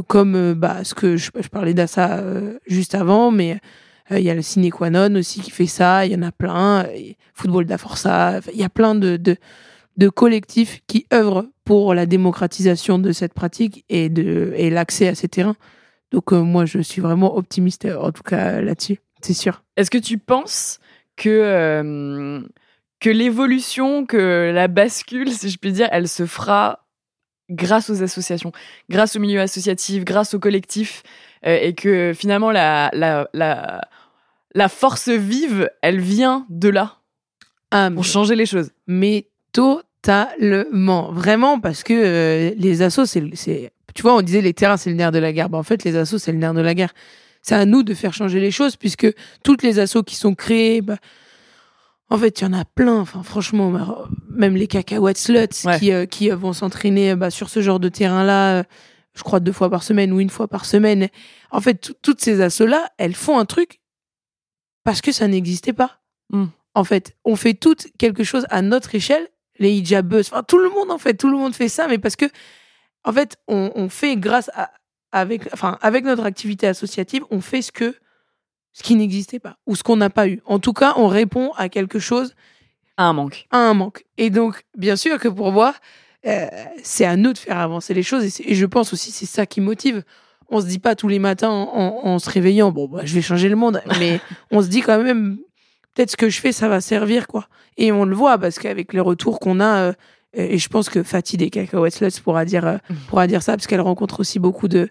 [0.08, 2.24] comme bah, ce que je, parlais d'Assa
[2.66, 3.60] juste avant, mais
[4.12, 6.08] euh, il y a le Ciné Qua aussi qui fait ça.
[6.08, 6.88] Il y en a plein.
[7.36, 7.78] Football da.
[8.52, 9.18] Il y a plein de,
[9.98, 15.14] de collectifs qui œuvrent pour la démocratisation de cette pratique et, de, et l'accès à
[15.14, 15.56] ces terrains.
[16.12, 19.62] Donc euh, moi, je suis vraiment optimiste, euh, en tout cas là-dessus, c'est sûr.
[19.78, 20.80] Est-ce que tu penses
[21.16, 22.42] que, euh,
[23.00, 26.86] que l'évolution, que la bascule, si je puis dire, elle se fera
[27.50, 28.52] grâce aux associations,
[28.90, 31.04] grâce au milieu associatif, grâce aux collectifs,
[31.44, 33.82] et que finalement la, la, la,
[34.54, 36.98] la force vive, elle vient de là
[37.72, 43.72] Ah, pour changer les choses mais totalement, vraiment, parce que euh, les assos, c'est, c'est,
[43.94, 45.50] tu vois, on disait les terrains, c'est le nerf de la guerre.
[45.50, 46.94] Ben, en fait, les assos, c'est le nerf de la guerre.
[47.42, 49.08] C'est à nous de faire changer les choses, puisque
[49.44, 50.98] toutes les assos qui sont créées, bah,
[52.10, 53.00] en fait, il y en a plein.
[53.00, 55.80] Enfin, franchement, bah, même les cacahuètes sluts Ouais.
[55.80, 58.64] qui, euh, qui euh, vont s'entraîner bah, sur ce genre de terrain-là, euh,
[59.16, 61.10] je crois deux fois par semaine ou une fois par semaine.
[61.52, 63.80] En fait, tout- toutes ces assos-là, elles font un truc
[64.84, 66.00] parce que ça n'existait pas.
[66.32, 66.46] Mm.
[66.76, 69.28] En fait, on fait toutes quelque chose à notre échelle.
[69.58, 72.16] Les hijabeuses, enfin tout le monde en fait, tout le monde fait ça, mais parce
[72.16, 72.26] que
[73.04, 74.72] en fait, on, on fait grâce à
[75.12, 77.94] avec, enfin avec notre activité associative, on fait ce que
[78.74, 80.42] ce qui n'existait pas ou ce qu'on n'a pas eu.
[80.46, 82.36] En tout cas, on répond à quelque chose,
[82.98, 83.48] à un manque.
[83.52, 84.06] à un manque.
[84.18, 85.74] Et donc, bien sûr que pour moi,
[86.28, 86.48] euh,
[86.84, 88.42] c'est à nous de faire avancer les choses.
[88.42, 90.04] Et, je pense aussi c'est ça qui motive.
[90.50, 93.14] On se dit pas tous les matins en, en- en se réveillant, bon, bah, je
[93.16, 94.20] vais changer le monde, mais
[94.52, 95.38] on se dit quand même,
[95.96, 97.48] peut-être ce que je fais, ça va servir, quoi.
[97.78, 99.94] Et on le voit parce qu'avec les retours qu'on a, euh,
[100.34, 103.68] et je pense que Fatih des Cacahuètes Sluts pourra dire, euh, pourra dire ça parce
[103.68, 104.90] qu'elle rencontre aussi beaucoup de,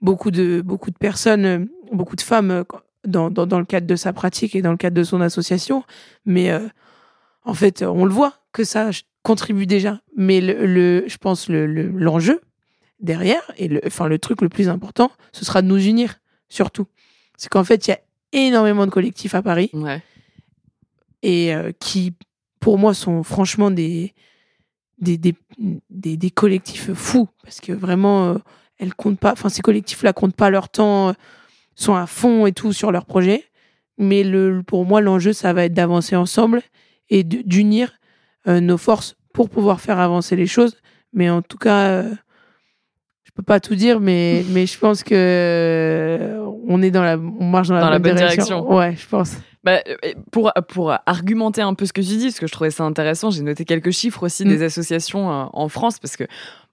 [0.00, 2.64] beaucoup de, beaucoup de personnes, beaucoup de femmes
[3.06, 5.84] dans, dans, dans le cadre de sa pratique et dans le cadre de son association.
[6.26, 6.66] Mais euh,
[7.44, 8.90] en fait, on le voit que ça
[9.22, 10.00] contribue déjà.
[10.16, 12.40] Mais le, le- je pense le le- l'enjeu
[13.00, 16.16] derrière et le, enfin le truc le plus important, ce sera de nous unir
[16.48, 16.86] surtout.
[17.36, 18.00] C'est qu'en fait, il y a
[18.32, 20.02] énormément de collectifs à Paris Ouais.
[21.22, 22.12] et euh, qui,
[22.60, 24.14] pour moi, sont franchement des,
[24.98, 25.34] des, des,
[25.88, 28.38] des, des collectifs fous parce que vraiment, euh,
[28.78, 31.14] elles comptent pas, enfin, ces collectifs-là comptent pas leur temps,
[31.74, 33.44] sont à fond et tout sur leur projet.
[33.98, 36.62] Mais le, pour moi, l'enjeu, ça va être d'avancer ensemble
[37.10, 37.92] et d'unir
[38.48, 40.76] euh, nos forces pour pouvoir faire avancer les choses.
[41.12, 42.10] Mais en tout cas, euh,
[43.24, 47.18] je peux pas tout dire, mais, mais je pense que euh, on est dans la,
[47.18, 48.44] on marche dans la, Dans la bonne, direction.
[48.44, 48.74] direction.
[48.76, 49.36] Ouais, je pense.
[49.62, 49.80] Bah,
[50.32, 53.30] pour, pour argumenter un peu ce que tu dis, parce que je trouvais ça intéressant,
[53.30, 54.48] j'ai noté quelques chiffres aussi Mm.
[54.48, 56.24] des associations euh, en France, parce que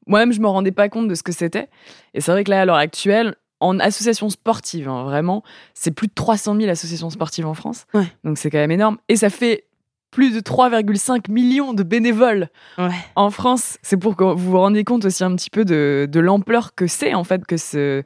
[0.06, 1.68] moi-même, je me rendais pas compte de ce que c'était.
[2.14, 5.43] Et c'est vrai que là, à l'heure actuelle, en association sportive, hein, vraiment,
[5.74, 7.86] c'est plus de 300 000 associations sportives en France.
[7.93, 8.05] Ouais.
[8.24, 8.97] Donc c'est quand même énorme.
[9.10, 9.64] Et ça fait
[10.12, 12.89] plus de 3,5 millions de bénévoles Ouais.
[13.16, 13.78] en France.
[13.82, 16.88] C'est pour que vous vous rendiez compte aussi un petit peu de, de l'ampleur que
[16.88, 18.03] c'est, en fait, que ce,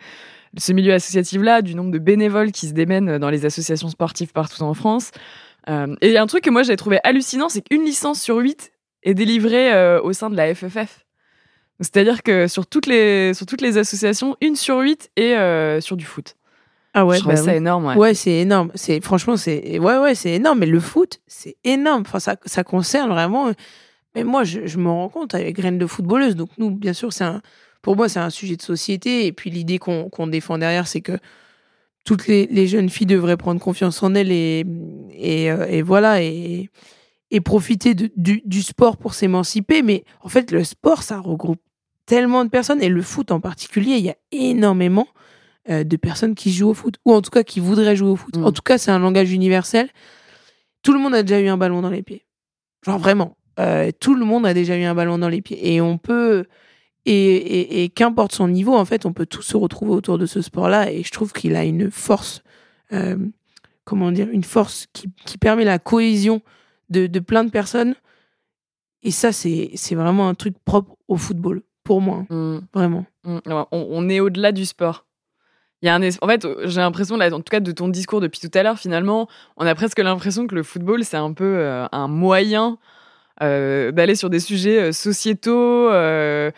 [0.57, 4.63] ce milieu associatif-là, du nombre de bénévoles qui se démènent dans les associations sportives partout
[4.63, 5.11] en France.
[5.69, 8.71] Euh, et un truc que moi j'ai trouvé hallucinant, c'est qu'une licence sur huit
[9.03, 11.05] est délivrée euh, au sein de la FFF.
[11.81, 15.97] C'est-à-dire que sur toutes les, sur toutes les associations, une sur huit est euh, sur
[15.97, 16.35] du foot.
[16.93, 17.57] Ah ouais, je bah ça oui.
[17.57, 17.85] énorme.
[17.87, 17.95] Ouais.
[17.95, 18.71] Ouais, c'est énorme.
[18.75, 20.59] C'est franchement, c'est ouais, ouais, c'est énorme.
[20.59, 22.01] Mais le foot, c'est énorme.
[22.05, 23.51] Enfin, ça, ça concerne vraiment.
[24.13, 26.35] Mais moi, je, je me rends compte avec graines de footballeuse.
[26.35, 27.41] Donc nous, bien sûr, c'est un.
[27.81, 29.25] Pour moi, c'est un sujet de société.
[29.25, 31.17] Et puis l'idée qu'on qu'on défend derrière, c'est que
[32.03, 34.65] toutes les, les jeunes filles devraient prendre confiance en elles et
[35.13, 36.69] et, euh, et voilà et
[37.33, 39.81] et profiter de- du, du sport pour s'émanciper.
[39.81, 41.61] Mais en fait, le sport, ça regroupe
[42.11, 45.07] tellement de personnes et le foot en particulier, il y a énormément
[45.69, 48.17] euh, de personnes qui jouent au foot, ou en tout cas qui voudraient jouer au
[48.17, 48.35] foot.
[48.35, 48.43] Mm.
[48.43, 49.87] En tout cas, c'est un langage universel.
[50.83, 52.25] Tout le monde a déjà eu un ballon dans les pieds.
[52.85, 53.37] Genre vraiment.
[53.61, 55.73] Euh, tout le monde a déjà eu un ballon dans les pieds.
[55.73, 56.47] Et on peut.
[57.05, 60.25] Et, et, et qu'importe son niveau, en fait, on peut tous se retrouver autour de
[60.25, 60.91] ce sport-là.
[60.91, 62.43] Et je trouve qu'il a une force.
[62.91, 63.15] euh,
[63.85, 66.41] comment dire Une force qui, qui permet la cohésion
[66.89, 67.95] de, de plein de personnes.
[69.01, 71.61] Et ça, c'est vraiment un truc propre au football,
[71.91, 72.23] pour moi.
[72.29, 72.59] Mm.
[72.73, 73.05] Vraiment.
[73.25, 75.05] Mm, on, on est au-delà du sport.
[75.81, 77.89] Il y a un es- en fait, j'ai l'impression, là, en tout cas, de ton
[77.89, 79.27] discours depuis tout à l'heure, finalement,
[79.57, 82.77] on a presque l'impression que le football, c'est un peu euh, un moyen
[83.43, 86.49] euh, d'aller sur des sujets euh, sociétaux, euh,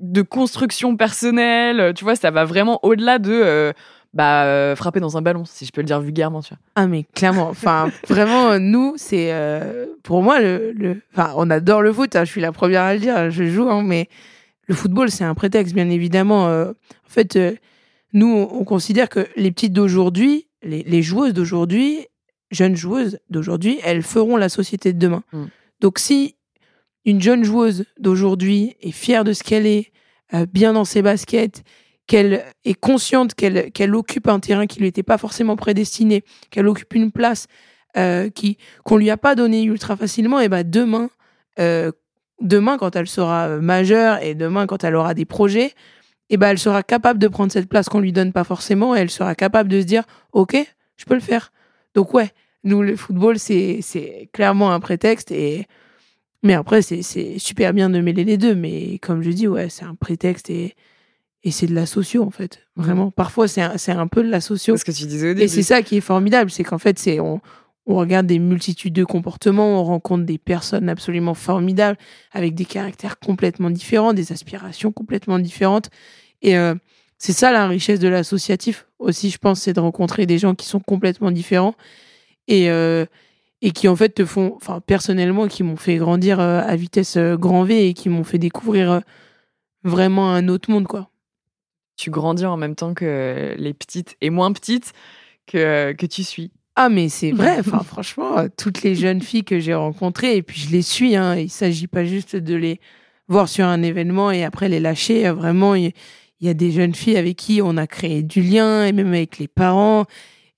[0.00, 1.94] de construction personnelle.
[1.94, 3.72] Tu vois, ça va vraiment au-delà de
[4.12, 6.42] bah, euh, frapper dans un ballon, si je peux le dire vulgairement.
[6.42, 6.58] Tu vois.
[6.74, 11.80] Ah mais clairement, enfin vraiment nous c'est euh, pour moi le, le enfin on adore
[11.82, 14.08] le foot, hein, je suis la première à le dire, je joue hein, mais
[14.66, 16.48] le football c'est un prétexte bien évidemment.
[16.48, 16.70] euh,
[17.06, 17.54] en fait euh,
[18.12, 22.06] nous on, on considère que les petites d'aujourd'hui, les, les joueuses d'aujourd'hui,
[22.50, 25.22] jeunes joueuses d'aujourd'hui, elles feront la société de demain.
[25.32, 25.44] Mm.
[25.80, 26.36] Donc si
[27.04, 29.92] une jeune joueuse d'aujourd'hui est fière de ce qu'elle est,
[30.32, 31.62] euh, bien dans ses baskets,
[32.06, 36.68] qu'elle est consciente qu'elle qu'elle occupe un terrain qui lui était pas forcément prédestiné, qu'elle
[36.68, 37.46] occupe une place
[38.34, 41.10] qui qu'on lui a pas donnée ultra facilement, et ben demain,
[41.60, 41.92] euh,
[42.44, 45.72] demain, quand elle sera euh, majeure et demain, quand elle aura des projets,
[46.30, 49.00] eh ben, elle sera capable de prendre cette place qu'on lui donne pas forcément et
[49.00, 50.56] elle sera capable de se dire, OK,
[50.96, 51.52] je peux le faire.
[51.94, 52.30] Donc, ouais,
[52.62, 55.66] nous, le football, c'est, c'est clairement un prétexte et,
[56.42, 58.54] mais après, c'est, c'est super bien de mêler les deux.
[58.54, 60.74] Mais comme je dis, ouais, c'est un prétexte et,
[61.42, 62.60] et c'est de la socio, en fait.
[62.76, 63.10] Vraiment.
[63.10, 64.76] Parfois, c'est un, c'est un peu de la socio.
[64.76, 65.44] C'est ce que tu disais au début.
[65.44, 67.40] Et c'est ça qui est formidable, c'est qu'en fait, c'est on,
[67.86, 71.98] on regarde des multitudes de comportements, on rencontre des personnes absolument formidables,
[72.32, 75.90] avec des caractères complètement différents, des aspirations complètement différentes.
[76.42, 76.74] Et euh,
[77.18, 80.66] c'est ça la richesse de l'associatif aussi, je pense, c'est de rencontrer des gens qui
[80.66, 81.74] sont complètement différents
[82.48, 83.04] et, euh,
[83.60, 87.18] et qui en fait te font, enfin personnellement, qui m'ont fait grandir euh, à vitesse
[87.18, 89.02] grand V et qui m'ont fait découvrir
[89.82, 91.10] vraiment un autre monde, quoi.
[91.96, 94.92] Tu grandis en même temps que les petites et moins petites
[95.46, 96.50] que, que tu suis.
[96.76, 100.42] Ah mais c'est vrai, enfin franchement, euh, toutes les jeunes filles que j'ai rencontrées et
[100.42, 102.80] puis je les suis, hein, il s'agit pas juste de les
[103.28, 105.26] voir sur un événement et après les lâcher.
[105.26, 105.92] euh, Vraiment, il
[106.40, 109.08] il y, a des jeunes filles avec qui on a créé du lien et même
[109.14, 110.04] avec les parents.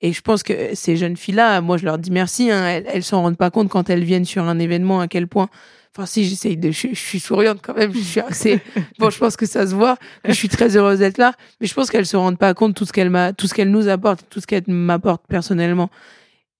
[0.01, 2.51] Et je pense que ces jeunes filles-là, moi je leur dis merci.
[2.51, 5.29] Hein, elles, elles s'en rendent pas compte quand elles viennent sur un événement à quel
[5.29, 5.49] point.
[5.97, 7.93] Enfin si j'essaye de, je, suis souriante quand même.
[7.95, 8.61] Je suis assez.
[8.99, 9.97] bon, je pense que ça se voit.
[10.27, 12.85] Je suis très heureuse d'être là, mais je pense qu'elles se rendent pas compte tout
[12.85, 15.89] ce qu'elle m'a, tout ce qu'elle nous apporte, tout ce qu'elle m'apporte personnellement.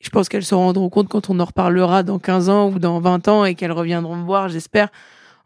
[0.01, 2.99] Je pense qu'elles se rendront compte quand on en reparlera dans 15 ans ou dans
[2.99, 4.89] 20 ans et qu'elles reviendront me voir, j'espère,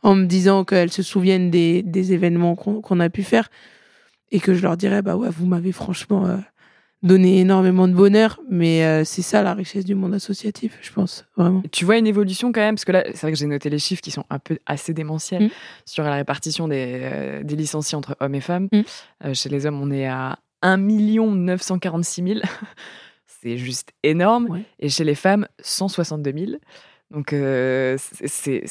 [0.03, 3.51] en me disant qu'elles se souviennent des, événements qu'on a pu faire
[4.30, 6.36] et que je leur dirai, bah ouais, vous m'avez franchement euh,
[7.03, 11.24] donné énormément de bonheur, mais euh, c'est ça la richesse du monde associatif, je pense,
[11.36, 11.62] vraiment.
[11.72, 13.78] Tu vois une évolution quand même, parce que là, c'est vrai que j'ai noté les
[13.78, 15.51] chiffres qui sont un peu assez démentiels Mm.
[15.86, 18.68] sur la répartition des, euh, des licenciés entre hommes et femmes.
[18.70, 18.80] Mm.
[19.24, 22.40] Euh, chez les hommes, on est à 1 946 000.
[23.42, 24.46] c'est juste énorme.
[24.51, 24.62] Ouais.
[24.78, 26.53] Et chez les femmes, 162 000.
[27.11, 27.34] Donc,
[28.26, 28.62] c'est-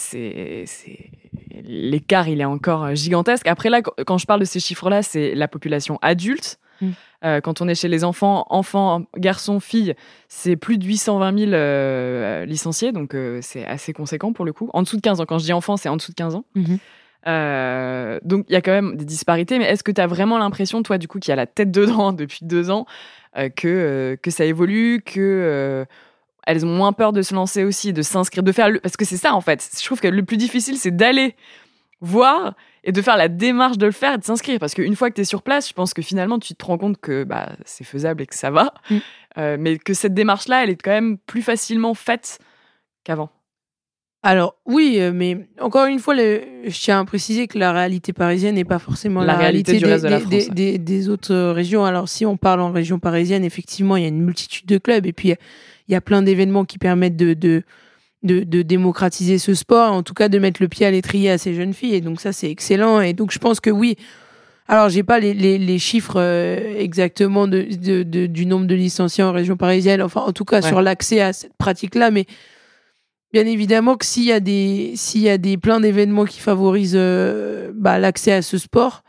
[1.63, 3.47] L'écart, il est encore gigantesque.
[3.47, 6.57] Après, là, quand je parle de ces chiffres-là, c'est la population adulte.
[6.82, 6.89] Mm.
[7.25, 9.95] Euh, quand on est chez les enfants, enfants, garçons, filles,
[10.27, 14.69] c'est plus de 820 000 euh, licenciés, donc euh, c'est assez conséquent pour le coup.
[14.73, 16.45] En dessous de 15 ans, quand je dis enfant, c'est en dessous de 15 ans.
[16.55, 16.77] Mhm.
[17.27, 20.38] Euh, donc il y a quand même des disparités, mais est-ce que tu as vraiment
[20.38, 22.86] l'impression, toi, du coup, qui a la tête dedans depuis deux ans,
[23.38, 25.86] euh, que, euh, que ça évolue, que euh,
[26.47, 28.80] elles ont moins peur de se lancer aussi, de s'inscrire, de faire le...
[28.80, 29.69] Parce que c'est ça, en fait.
[29.77, 31.36] Je trouve que le plus difficile, c'est d'aller
[32.01, 34.59] voir et de faire la démarche de le faire et de s'inscrire.
[34.59, 36.77] Parce qu'une fois que tu es sur place, je pense que finalement, tu te rends
[36.77, 38.73] compte que bah, c'est faisable et que ça va.
[38.89, 38.97] Mm.
[39.38, 42.39] Euh, mais que cette démarche-là, elle est quand même plus facilement faite
[43.03, 43.30] qu'avant.
[44.21, 48.11] Alors oui, euh, mais encore une fois, le- je tiens à préciser que la réalité
[48.11, 50.71] parisienne n'est pas forcément La la, réalité réalité, du reste des, de la France, des-
[50.73, 51.86] des- des autres euh, régions.
[51.86, 55.05] Alors si on parle en région parisienne, effectivement, il y a une multitude de clubs
[55.05, 55.30] et puis
[55.88, 57.63] il y a plein d'événements qui permettent de, de,
[58.24, 61.38] de, de démocratiser ce sport, en tout cas de mettre le pied à l'étrier à
[61.38, 61.95] ces jeunes filles.
[61.95, 62.99] Et donc ça, c'est excellent.
[63.01, 63.95] Et donc je pense que oui.
[64.67, 68.76] Alors j'ai pas les, les, les chiffres euh, exactement de, de, de- du nombre de
[68.76, 70.67] licenciés en région parisienne, enfin en tout cas Ouais.
[70.67, 72.26] sur l'accès à cette pratique-là, mais
[73.32, 76.93] Bien évidemment que s'il y a des s'il y a des plein d'événements qui favorisent
[76.95, 79.03] euh, bah, l'accès à ce sport,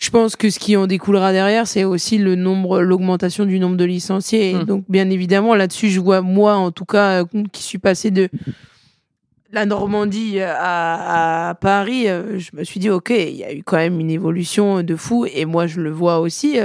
[0.00, 3.76] je pense que ce qui en découlera derrière, c'est aussi le nombre, l'augmentation du nombre
[3.76, 4.50] de licenciés.
[4.50, 4.64] Et Mm.
[4.64, 8.28] donc, bien évidemment, là-dessus, je vois moi, en tout cas, euh, qui suis passé de
[9.50, 13.62] la Normandie à, à Paris, euh, je me suis dit, ok, il y a eu
[13.64, 15.26] quand même une évolution de fou.
[15.26, 16.58] Et moi, je le vois aussi.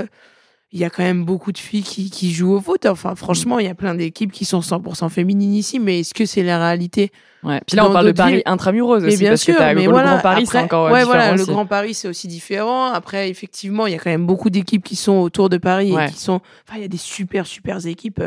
[0.74, 2.88] Il y a quand même beaucoup de filles qui, qui jouent au foot.
[2.88, 6.26] Enfin, franchement, il y a plein d'équipes qui sont 100% féminines ici, mais est-ce que
[6.26, 7.12] c'est la réalité
[7.44, 7.60] Ouais.
[7.68, 9.90] Puis là, on parle de Paris intramuros Mais aussi, bien parce sûr, que mais le
[9.92, 10.14] voilà.
[10.14, 11.46] Grand Paris, c'est encore ouais, voilà, le.
[11.46, 12.86] Grand Paris, c'est aussi différent.
[12.88, 16.08] Après, effectivement, il y a quand même beaucoup d'équipes qui sont autour de Paris Ouais.
[16.08, 16.42] et qui sont.
[16.68, 18.24] Enfin, il y a des super, super équipes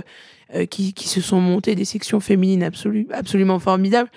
[0.55, 4.11] euh, qui, qui se sont montées des sections féminines absolu, absolument formidables.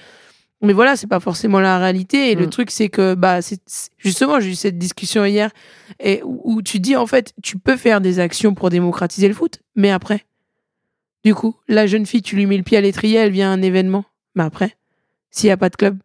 [0.61, 2.31] Mais voilà, c'est pas forcément la réalité.
[2.31, 2.49] Et le Mm.
[2.49, 3.61] truc, c'est que, bah, c'est
[3.97, 5.51] justement, j'ai eu cette discussion hier
[6.01, 9.33] et où, où tu dis, en fait, tu peux faire des actions pour démocratiser le
[9.33, 10.25] foot, mais après,
[11.23, 13.53] du coup, la jeune fille, tu lui mets le pied à l'étrier, elle vient à
[13.53, 14.03] un événement.
[14.35, 14.75] Mais après,
[15.31, 15.97] s'il n'y a pas de club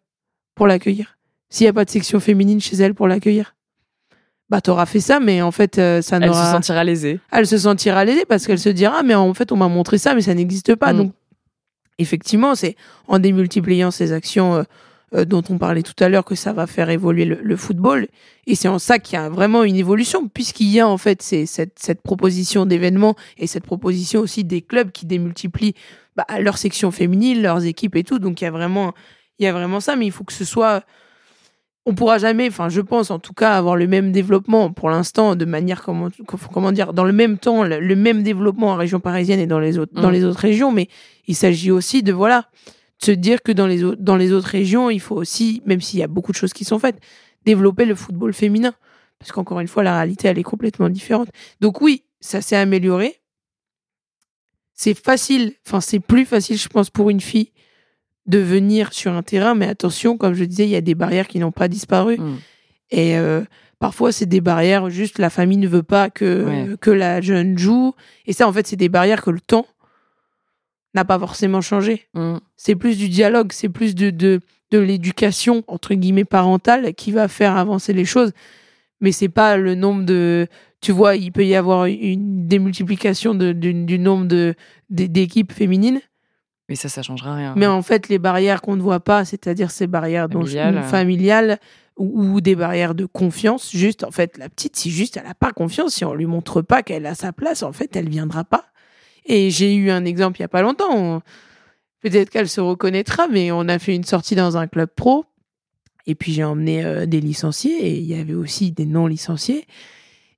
[0.55, 1.17] pour l'accueillir,
[1.49, 3.55] s'il n'y a pas de section féminine chez elle pour l'accueillir,
[4.49, 7.19] bah, t'auras fait ça, mais en fait, euh, ça Elle n'aura se sentira lésée.
[7.31, 10.13] elle se sentira lésée parce qu'elle se dira mais en fait on m'a montré ça
[10.13, 10.97] mais ça n'existe pas Mm.
[10.97, 11.13] donc
[11.99, 12.75] effectivement c'est
[13.07, 14.63] en démultipliant ces actions euh,
[15.13, 18.07] euh, dont on parlait tout à l'heure que ça va faire évoluer le, le football.
[18.47, 21.21] Et c'est en ça qu'il y a vraiment une évolution puisqu'il y a en fait
[21.21, 25.75] cette, cette proposition d'événements et cette proposition aussi des clubs qui démultiplient
[26.15, 28.19] bah, leurs sections féminines leurs équipes et tout.
[28.19, 28.93] Donc il y a vraiment
[29.39, 29.95] il y a vraiment ça.
[29.95, 30.83] Mais il faut que ce soit
[31.85, 35.35] on pourra jamais, enfin je pense en tout cas avoir le même développement pour l'instant
[35.35, 36.09] de manière comment
[36.51, 39.59] comment dire dans le même temps le, le même développement en région parisienne et dans
[39.59, 40.13] les autres dans Mm.
[40.13, 40.87] les autres régions, mais
[41.27, 42.49] il s'agit aussi de voilà
[42.97, 46.03] se dire que dans les, dans les autres régions, il faut aussi, même s'il y
[46.03, 46.99] a beaucoup de choses qui sont faites,
[47.45, 48.73] développer le football féminin.
[49.19, 51.29] Parce qu'encore une fois, la réalité, elle est complètement différente.
[51.59, 53.19] Donc oui, ça s'est amélioré.
[54.73, 57.51] C'est facile, enfin c'est plus facile, je pense, pour une fille
[58.27, 61.27] de venir sur un terrain, mais attention, comme je disais, il y a des barrières
[61.27, 62.17] qui n'ont pas disparu.
[62.17, 62.37] Mm.
[62.91, 63.41] Et euh,
[63.79, 66.75] parfois, c'est des barrières, juste la famille ne veut pas que, Ouais.
[66.81, 67.93] que la jeune joue.
[68.25, 69.67] Et ça, en fait, c'est des barrières que le temps
[70.93, 72.07] n'a pas forcément changé.
[72.13, 72.37] Mm.
[72.57, 74.39] C'est plus du dialogue, c'est plus de, de,
[74.71, 78.31] de l'éducation, entre guillemets, parentale qui va faire avancer les choses.
[79.01, 80.47] Mais c'est pas le nombre de.
[80.81, 84.53] Tu vois, il peut y avoir une démultiplication de, du, du nombre
[84.89, 85.99] d'équipes féminines.
[86.69, 87.53] Mais ça, ça changera rien.
[87.55, 90.83] Mais en fait, les barrières qu'on ne voit pas, c'est-à-dire ces barrières Familiales.
[90.83, 91.59] familiales
[91.97, 95.35] ou, ou des barrières de confiance, juste, en fait, la petite, si juste elle n'a
[95.35, 98.43] pas confiance, si on lui montre pas qu'elle a sa place, en fait, elle viendra
[98.43, 98.65] pas.
[99.27, 100.89] Et j'ai eu un exemple il y a pas longtemps.
[100.91, 101.21] on-
[102.01, 105.25] Peut-être qu'elle se reconnaîtra, mais on a fait une sortie dans un club pro.
[106.05, 109.65] Et puis j'ai emmené euh, des licenciés et il y avait aussi des non licenciés.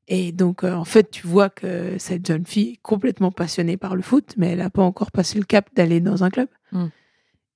[0.08, 3.95] Et donc, euh, en fait, tu vois que cette jeune fille est complètement passionnée par
[3.95, 6.47] le foot, mais elle n'a pas encore passé le cap d'aller dans un club.
[6.72, 6.86] Mm.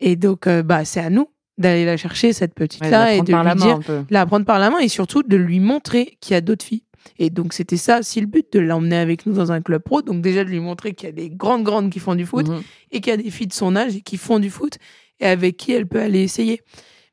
[0.02, 3.56] Et donc, euh, bah, c'est à nous d'aller la chercher, cette petite-là, et de lui
[3.56, 3.80] dire,
[4.10, 6.84] la prendre par la main et surtout de lui montrer qu'il y a d'autres filles.
[7.20, 10.02] Et donc, c'était ça aussi le but, de l'emmener avec nous dans un club pro.
[10.02, 12.48] Donc, déjà, de lui montrer qu'il y a des grandes, grandes qui font du foot
[12.48, 12.62] Mhm.
[12.92, 14.78] et qu'il y a des filles de son âge et qui font du foot
[15.20, 16.62] et avec qui elle peut aller essayer.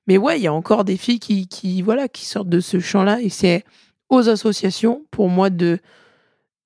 [0.07, 2.81] Mais ouais, il y a encore des filles qui, qui, voilà, qui sortent de ce
[2.81, 3.65] champ-là et c'est
[4.09, 5.79] aux associations, pour moi, de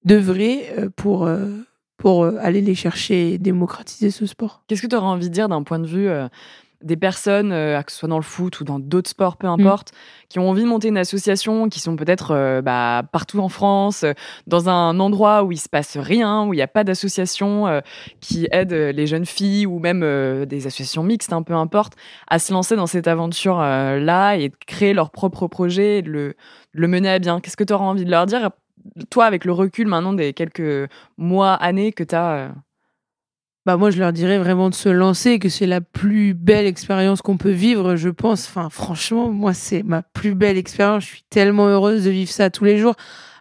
[0.05, 1.47] d'œuvrer euh, pour, euh,
[1.97, 4.63] pour euh, aller les chercher et démocratiser ce sport.
[4.67, 6.27] Qu'est-ce que tu aurais envie de dire d'un point de vue euh,
[6.83, 9.93] des personnes, euh, que ce soit dans le foot ou dans d'autres sports, peu importe,
[10.29, 14.05] qui ont envie de monter une association, qui sont peut-être euh, bah, partout en France,
[14.49, 17.81] dans un endroit où il se passe rien, où il n'y a pas d'association
[18.21, 20.01] qui aide les jeunes filles ou même
[20.47, 21.93] des associations mixtes, hein, peu importe,
[22.27, 26.35] à se lancer dans cette aventure-là et de créer leur propre projet et de le,
[26.73, 27.41] le mener à bien.
[27.41, 28.51] Qu'est-ce que tu auras envie de leur dire,
[29.11, 32.53] toi, avec le recul maintenant des quelques mois, années que tu as
[33.67, 37.23] Bah moi, je leur dirais vraiment de se lancer, que c'est la plus belle expérience
[37.23, 38.47] qu'on peut vivre, je pense.
[38.49, 41.05] Enfin, franchement, moi, c'est ma plus belle expérience.
[41.05, 42.95] Je suis tellement heureuse de vivre ça tous les jours.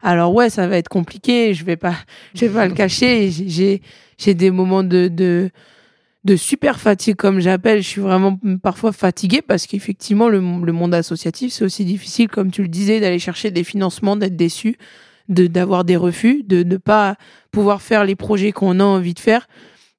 [0.04, 1.54] Alors ouais, ça va être compliqué.
[1.54, 1.96] Je vais pas,
[2.34, 3.30] je vais pas le cacher.
[3.30, 3.82] J'ai,
[4.18, 5.52] j'ai des moments de, de,
[6.24, 7.82] de super fatigue, comme j'appelle.
[7.82, 12.52] Je suis vraiment parfois fatiguée parce qu'effectivement, le, le monde associatif, c'est aussi difficile, comme
[12.52, 14.78] tu le disais, d'aller chercher des financements, d'être déçu,
[15.30, 17.16] de, d'avoir des refus, de ne pas
[17.52, 19.48] pouvoir faire les projets qu'on a envie de faire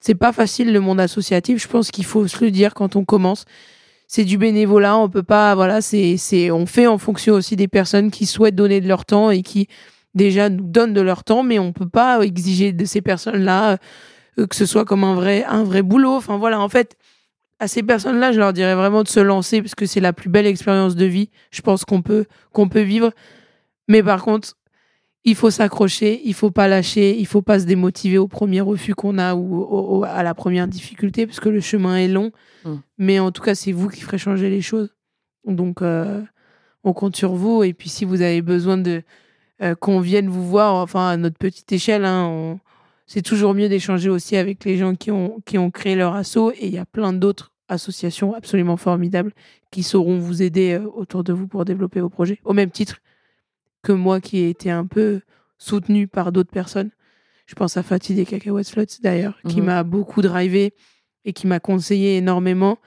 [0.03, 1.63] c'est pas facile le monde associatif.
[1.63, 3.45] Je pense qu'il faut se le dire quand on commence.
[4.09, 7.69] C'est du bénévolat, on peut pas, voilà, c'est, c'est, on fait en fonction aussi des
[7.69, 9.69] personnes qui souhaitent donner de leur temps et qui
[10.15, 13.77] déjà nous donnent de leur temps, mais on peut pas exiger de ces personnes-là euh,
[14.37, 16.15] que ce soit comme un vrai, un vrai boulot.
[16.15, 16.97] Enfin voilà, en fait,
[17.59, 20.29] à ces personnes-là, je leur dirais vraiment de se lancer parce que c'est la plus
[20.29, 21.31] belle expérience de vie.
[21.51, 23.13] Je pense qu'on peut, qu'on peut vivre.
[23.89, 24.55] Mais par contre,
[25.25, 28.95] il faut s'accrocher, il faut pas lâcher, il faut pas se démotiver au premier refus
[28.95, 32.33] qu'on a ou à la première difficulté, parce que le chemin est long.
[32.65, 32.75] Mm.
[32.99, 34.95] Mais en tout cas, c'est vous qui ferez changer les choses.
[35.47, 36.21] Donc, euh,
[36.83, 37.63] on compte sur vous.
[37.63, 39.03] Et puis, si vous avez besoin de
[39.63, 42.59] euh, qu'on vienne vous voir, enfin, à notre petite échelle, hein, on-
[43.13, 46.51] c'est toujours mieux d'échanger aussi avec les gens qui ont, qui ont créé leur asso.
[46.59, 49.33] Et il y a plein d'autres associations absolument formidables
[49.71, 52.41] qui sauront vous aider euh, autour de vous pour développer vos projets.
[52.47, 53.01] Au même titre
[53.83, 55.21] que moi qui ai été un peu
[55.59, 56.91] soutenu par d'autres personnes.
[57.45, 59.67] Je pense à Fatih des Cacahuètes d'ailleurs, qui Mhm.
[59.67, 60.73] m'a beaucoup drivé
[61.27, 62.79] et qui m'a conseillé énormément.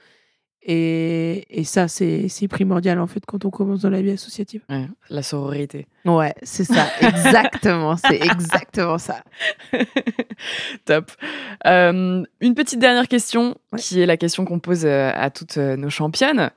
[0.68, 4.62] Et, et ça, c'est primordial en fait quand on commence dans la vie associative.
[4.68, 5.86] Ouais, la sororité.
[6.04, 9.22] Ouais, c'est ça, exactement, c'est exactement ça.
[10.84, 11.12] Top.
[11.66, 13.78] Euh, une petite dernière question, Ouais.
[13.78, 16.50] qui est la question qu'on pose euh, à toutes euh, nos championnes.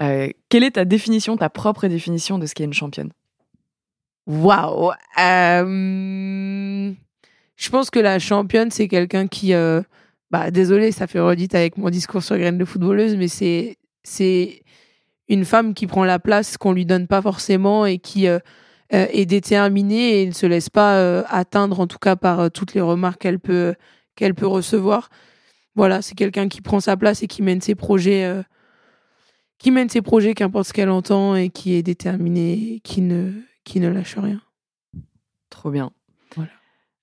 [0.00, 3.12] Euh, quelle est ta définition, ta propre définition de ce qu'est une championne?
[4.26, 4.90] Waouh
[7.56, 9.54] Je pense que la championne, c'est quelqu'un qui.
[9.54, 9.82] euh,
[10.32, 14.62] bah, désolé, ça fait redite avec mon discours sur graine de footballeuse, mais c'est c'est
[15.28, 18.38] une femme qui prend la place qu'on lui donne pas forcément et qui euh,
[18.94, 22.72] euh, est déterminée et ne se laisse pas euh, atteindre, en tout cas par toutes
[22.72, 23.74] les remarques qu'elle peut
[24.16, 25.10] qu'elle peut recevoir.
[25.74, 28.42] Voilà, c'est quelqu'un qui prend sa place et qui mène ses projets.
[29.58, 33.32] qui mène ses projets, qu'importe ce qu'elle entend, et qui est déterminée, et qui ne,
[33.64, 34.40] qui ne lâche rien.
[35.50, 35.92] Trop bien.
[36.36, 36.50] Voilà.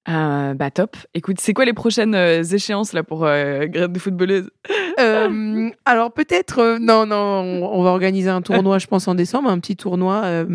[0.08, 0.96] Euh, bah top.
[1.14, 4.50] Écoute, c'est quoi les prochaines euh, échéances là pour euh, Graine de footballeuse?
[5.00, 9.50] Euh, alors peut-être, non, non, on, on va organiser un tournoi, je pense en décembre,
[9.50, 10.46] un petit tournoi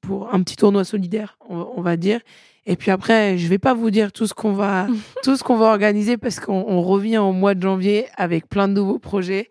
[0.00, 2.20] pour un petit tournoi solidaire, on, on va dire.
[2.64, 4.88] Et puis après, je vais pas vous dire tout ce qu'on va,
[5.22, 8.68] tout ce qu'on va organiser parce qu'on on revient au mois de janvier avec plein
[8.68, 9.48] de nouveaux projets.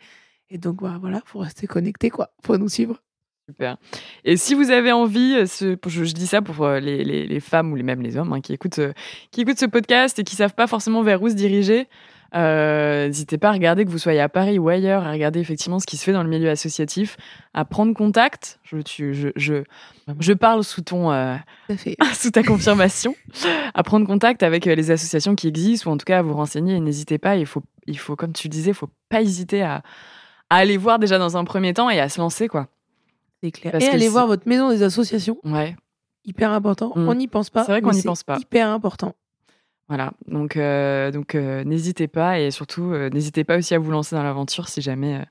[0.49, 3.01] Et donc bah, voilà, faut rester connecté quoi, faut nous suivre.
[3.47, 3.77] Super.
[4.23, 7.27] Et si vous avez envie, euh, ce, je, je dis ça pour euh, les, les,
[7.27, 8.93] les femmes ou les, même les hommes hein, qui, écoutent, euh,
[9.29, 11.87] qui écoutent ce podcast et qui savent pas forcément vers où se diriger,
[12.35, 15.79] euh, n'hésitez pas à regarder que vous soyez à Paris ou ailleurs, à regarder effectivement
[15.79, 17.17] ce qui se fait dans le milieu associatif,
[17.53, 18.59] à prendre contact.
[18.63, 19.63] Je, tu, je, je,
[20.19, 21.35] je parle sous ton, euh,
[21.77, 21.95] fait.
[22.13, 23.15] sous ta confirmation,
[23.73, 26.75] à prendre contact avec les associations qui existent ou en tout cas à vous renseigner.
[26.75, 29.61] Et n'hésitez pas, il faut, il faut, comme tu le disais, il faut pas hésiter
[29.61, 29.83] à,
[30.49, 32.67] à aller voir déjà dans un premier temps et à se lancer quoi.
[33.43, 33.71] C'est clair.
[33.73, 35.75] Parce et allez voir votre maison des associations, Ouais.
[36.25, 36.91] hyper important.
[36.95, 37.07] Mm.
[37.09, 37.63] On n'y pense pas.
[37.63, 38.37] C'est vrai qu'on n'y pense pas.
[38.39, 39.13] Hyper important.
[39.87, 43.91] Voilà, donc, euh, donc euh, n'hésitez pas et surtout euh, n'hésitez pas aussi à vous
[43.91, 45.23] lancer dans l'aventure si jamais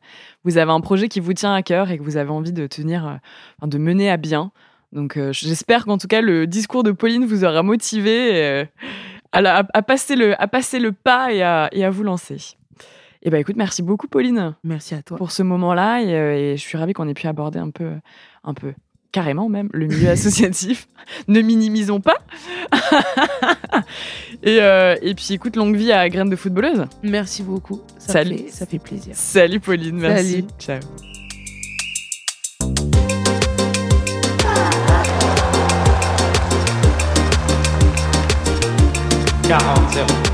[0.44, 2.68] vous avez un projet qui vous tient à cœur et que vous avez envie de
[2.68, 3.18] tenir,
[3.62, 4.52] de mener à bien.
[4.92, 8.68] Donc j'espère qu'en tout cas le discours de Pauline vous aura motivé
[9.32, 12.04] à, la- à- à passer le, à passer le pas et à, et à vous
[12.04, 12.36] lancer.
[13.24, 15.16] Et ben écoute, merci beaucoup Pauline Merci à toi.
[15.16, 17.92] pour ce moment-là et, euh, et je suis ravie qu'on ait pu aborder un peu,
[18.44, 18.74] un peu,
[19.12, 20.88] carrément même, le milieu associatif.
[21.26, 22.18] ne minimisons pas.
[24.42, 26.84] et, euh, et puis écoute, longue vie à Graines de footballeuse.
[27.02, 27.80] Merci beaucoup.
[27.98, 28.36] Ça, Salut.
[28.36, 29.14] Fait, ça fait plaisir.
[29.14, 30.44] Salut Pauline, merci.
[30.58, 30.80] Salut.
[39.48, 40.33] Ciao.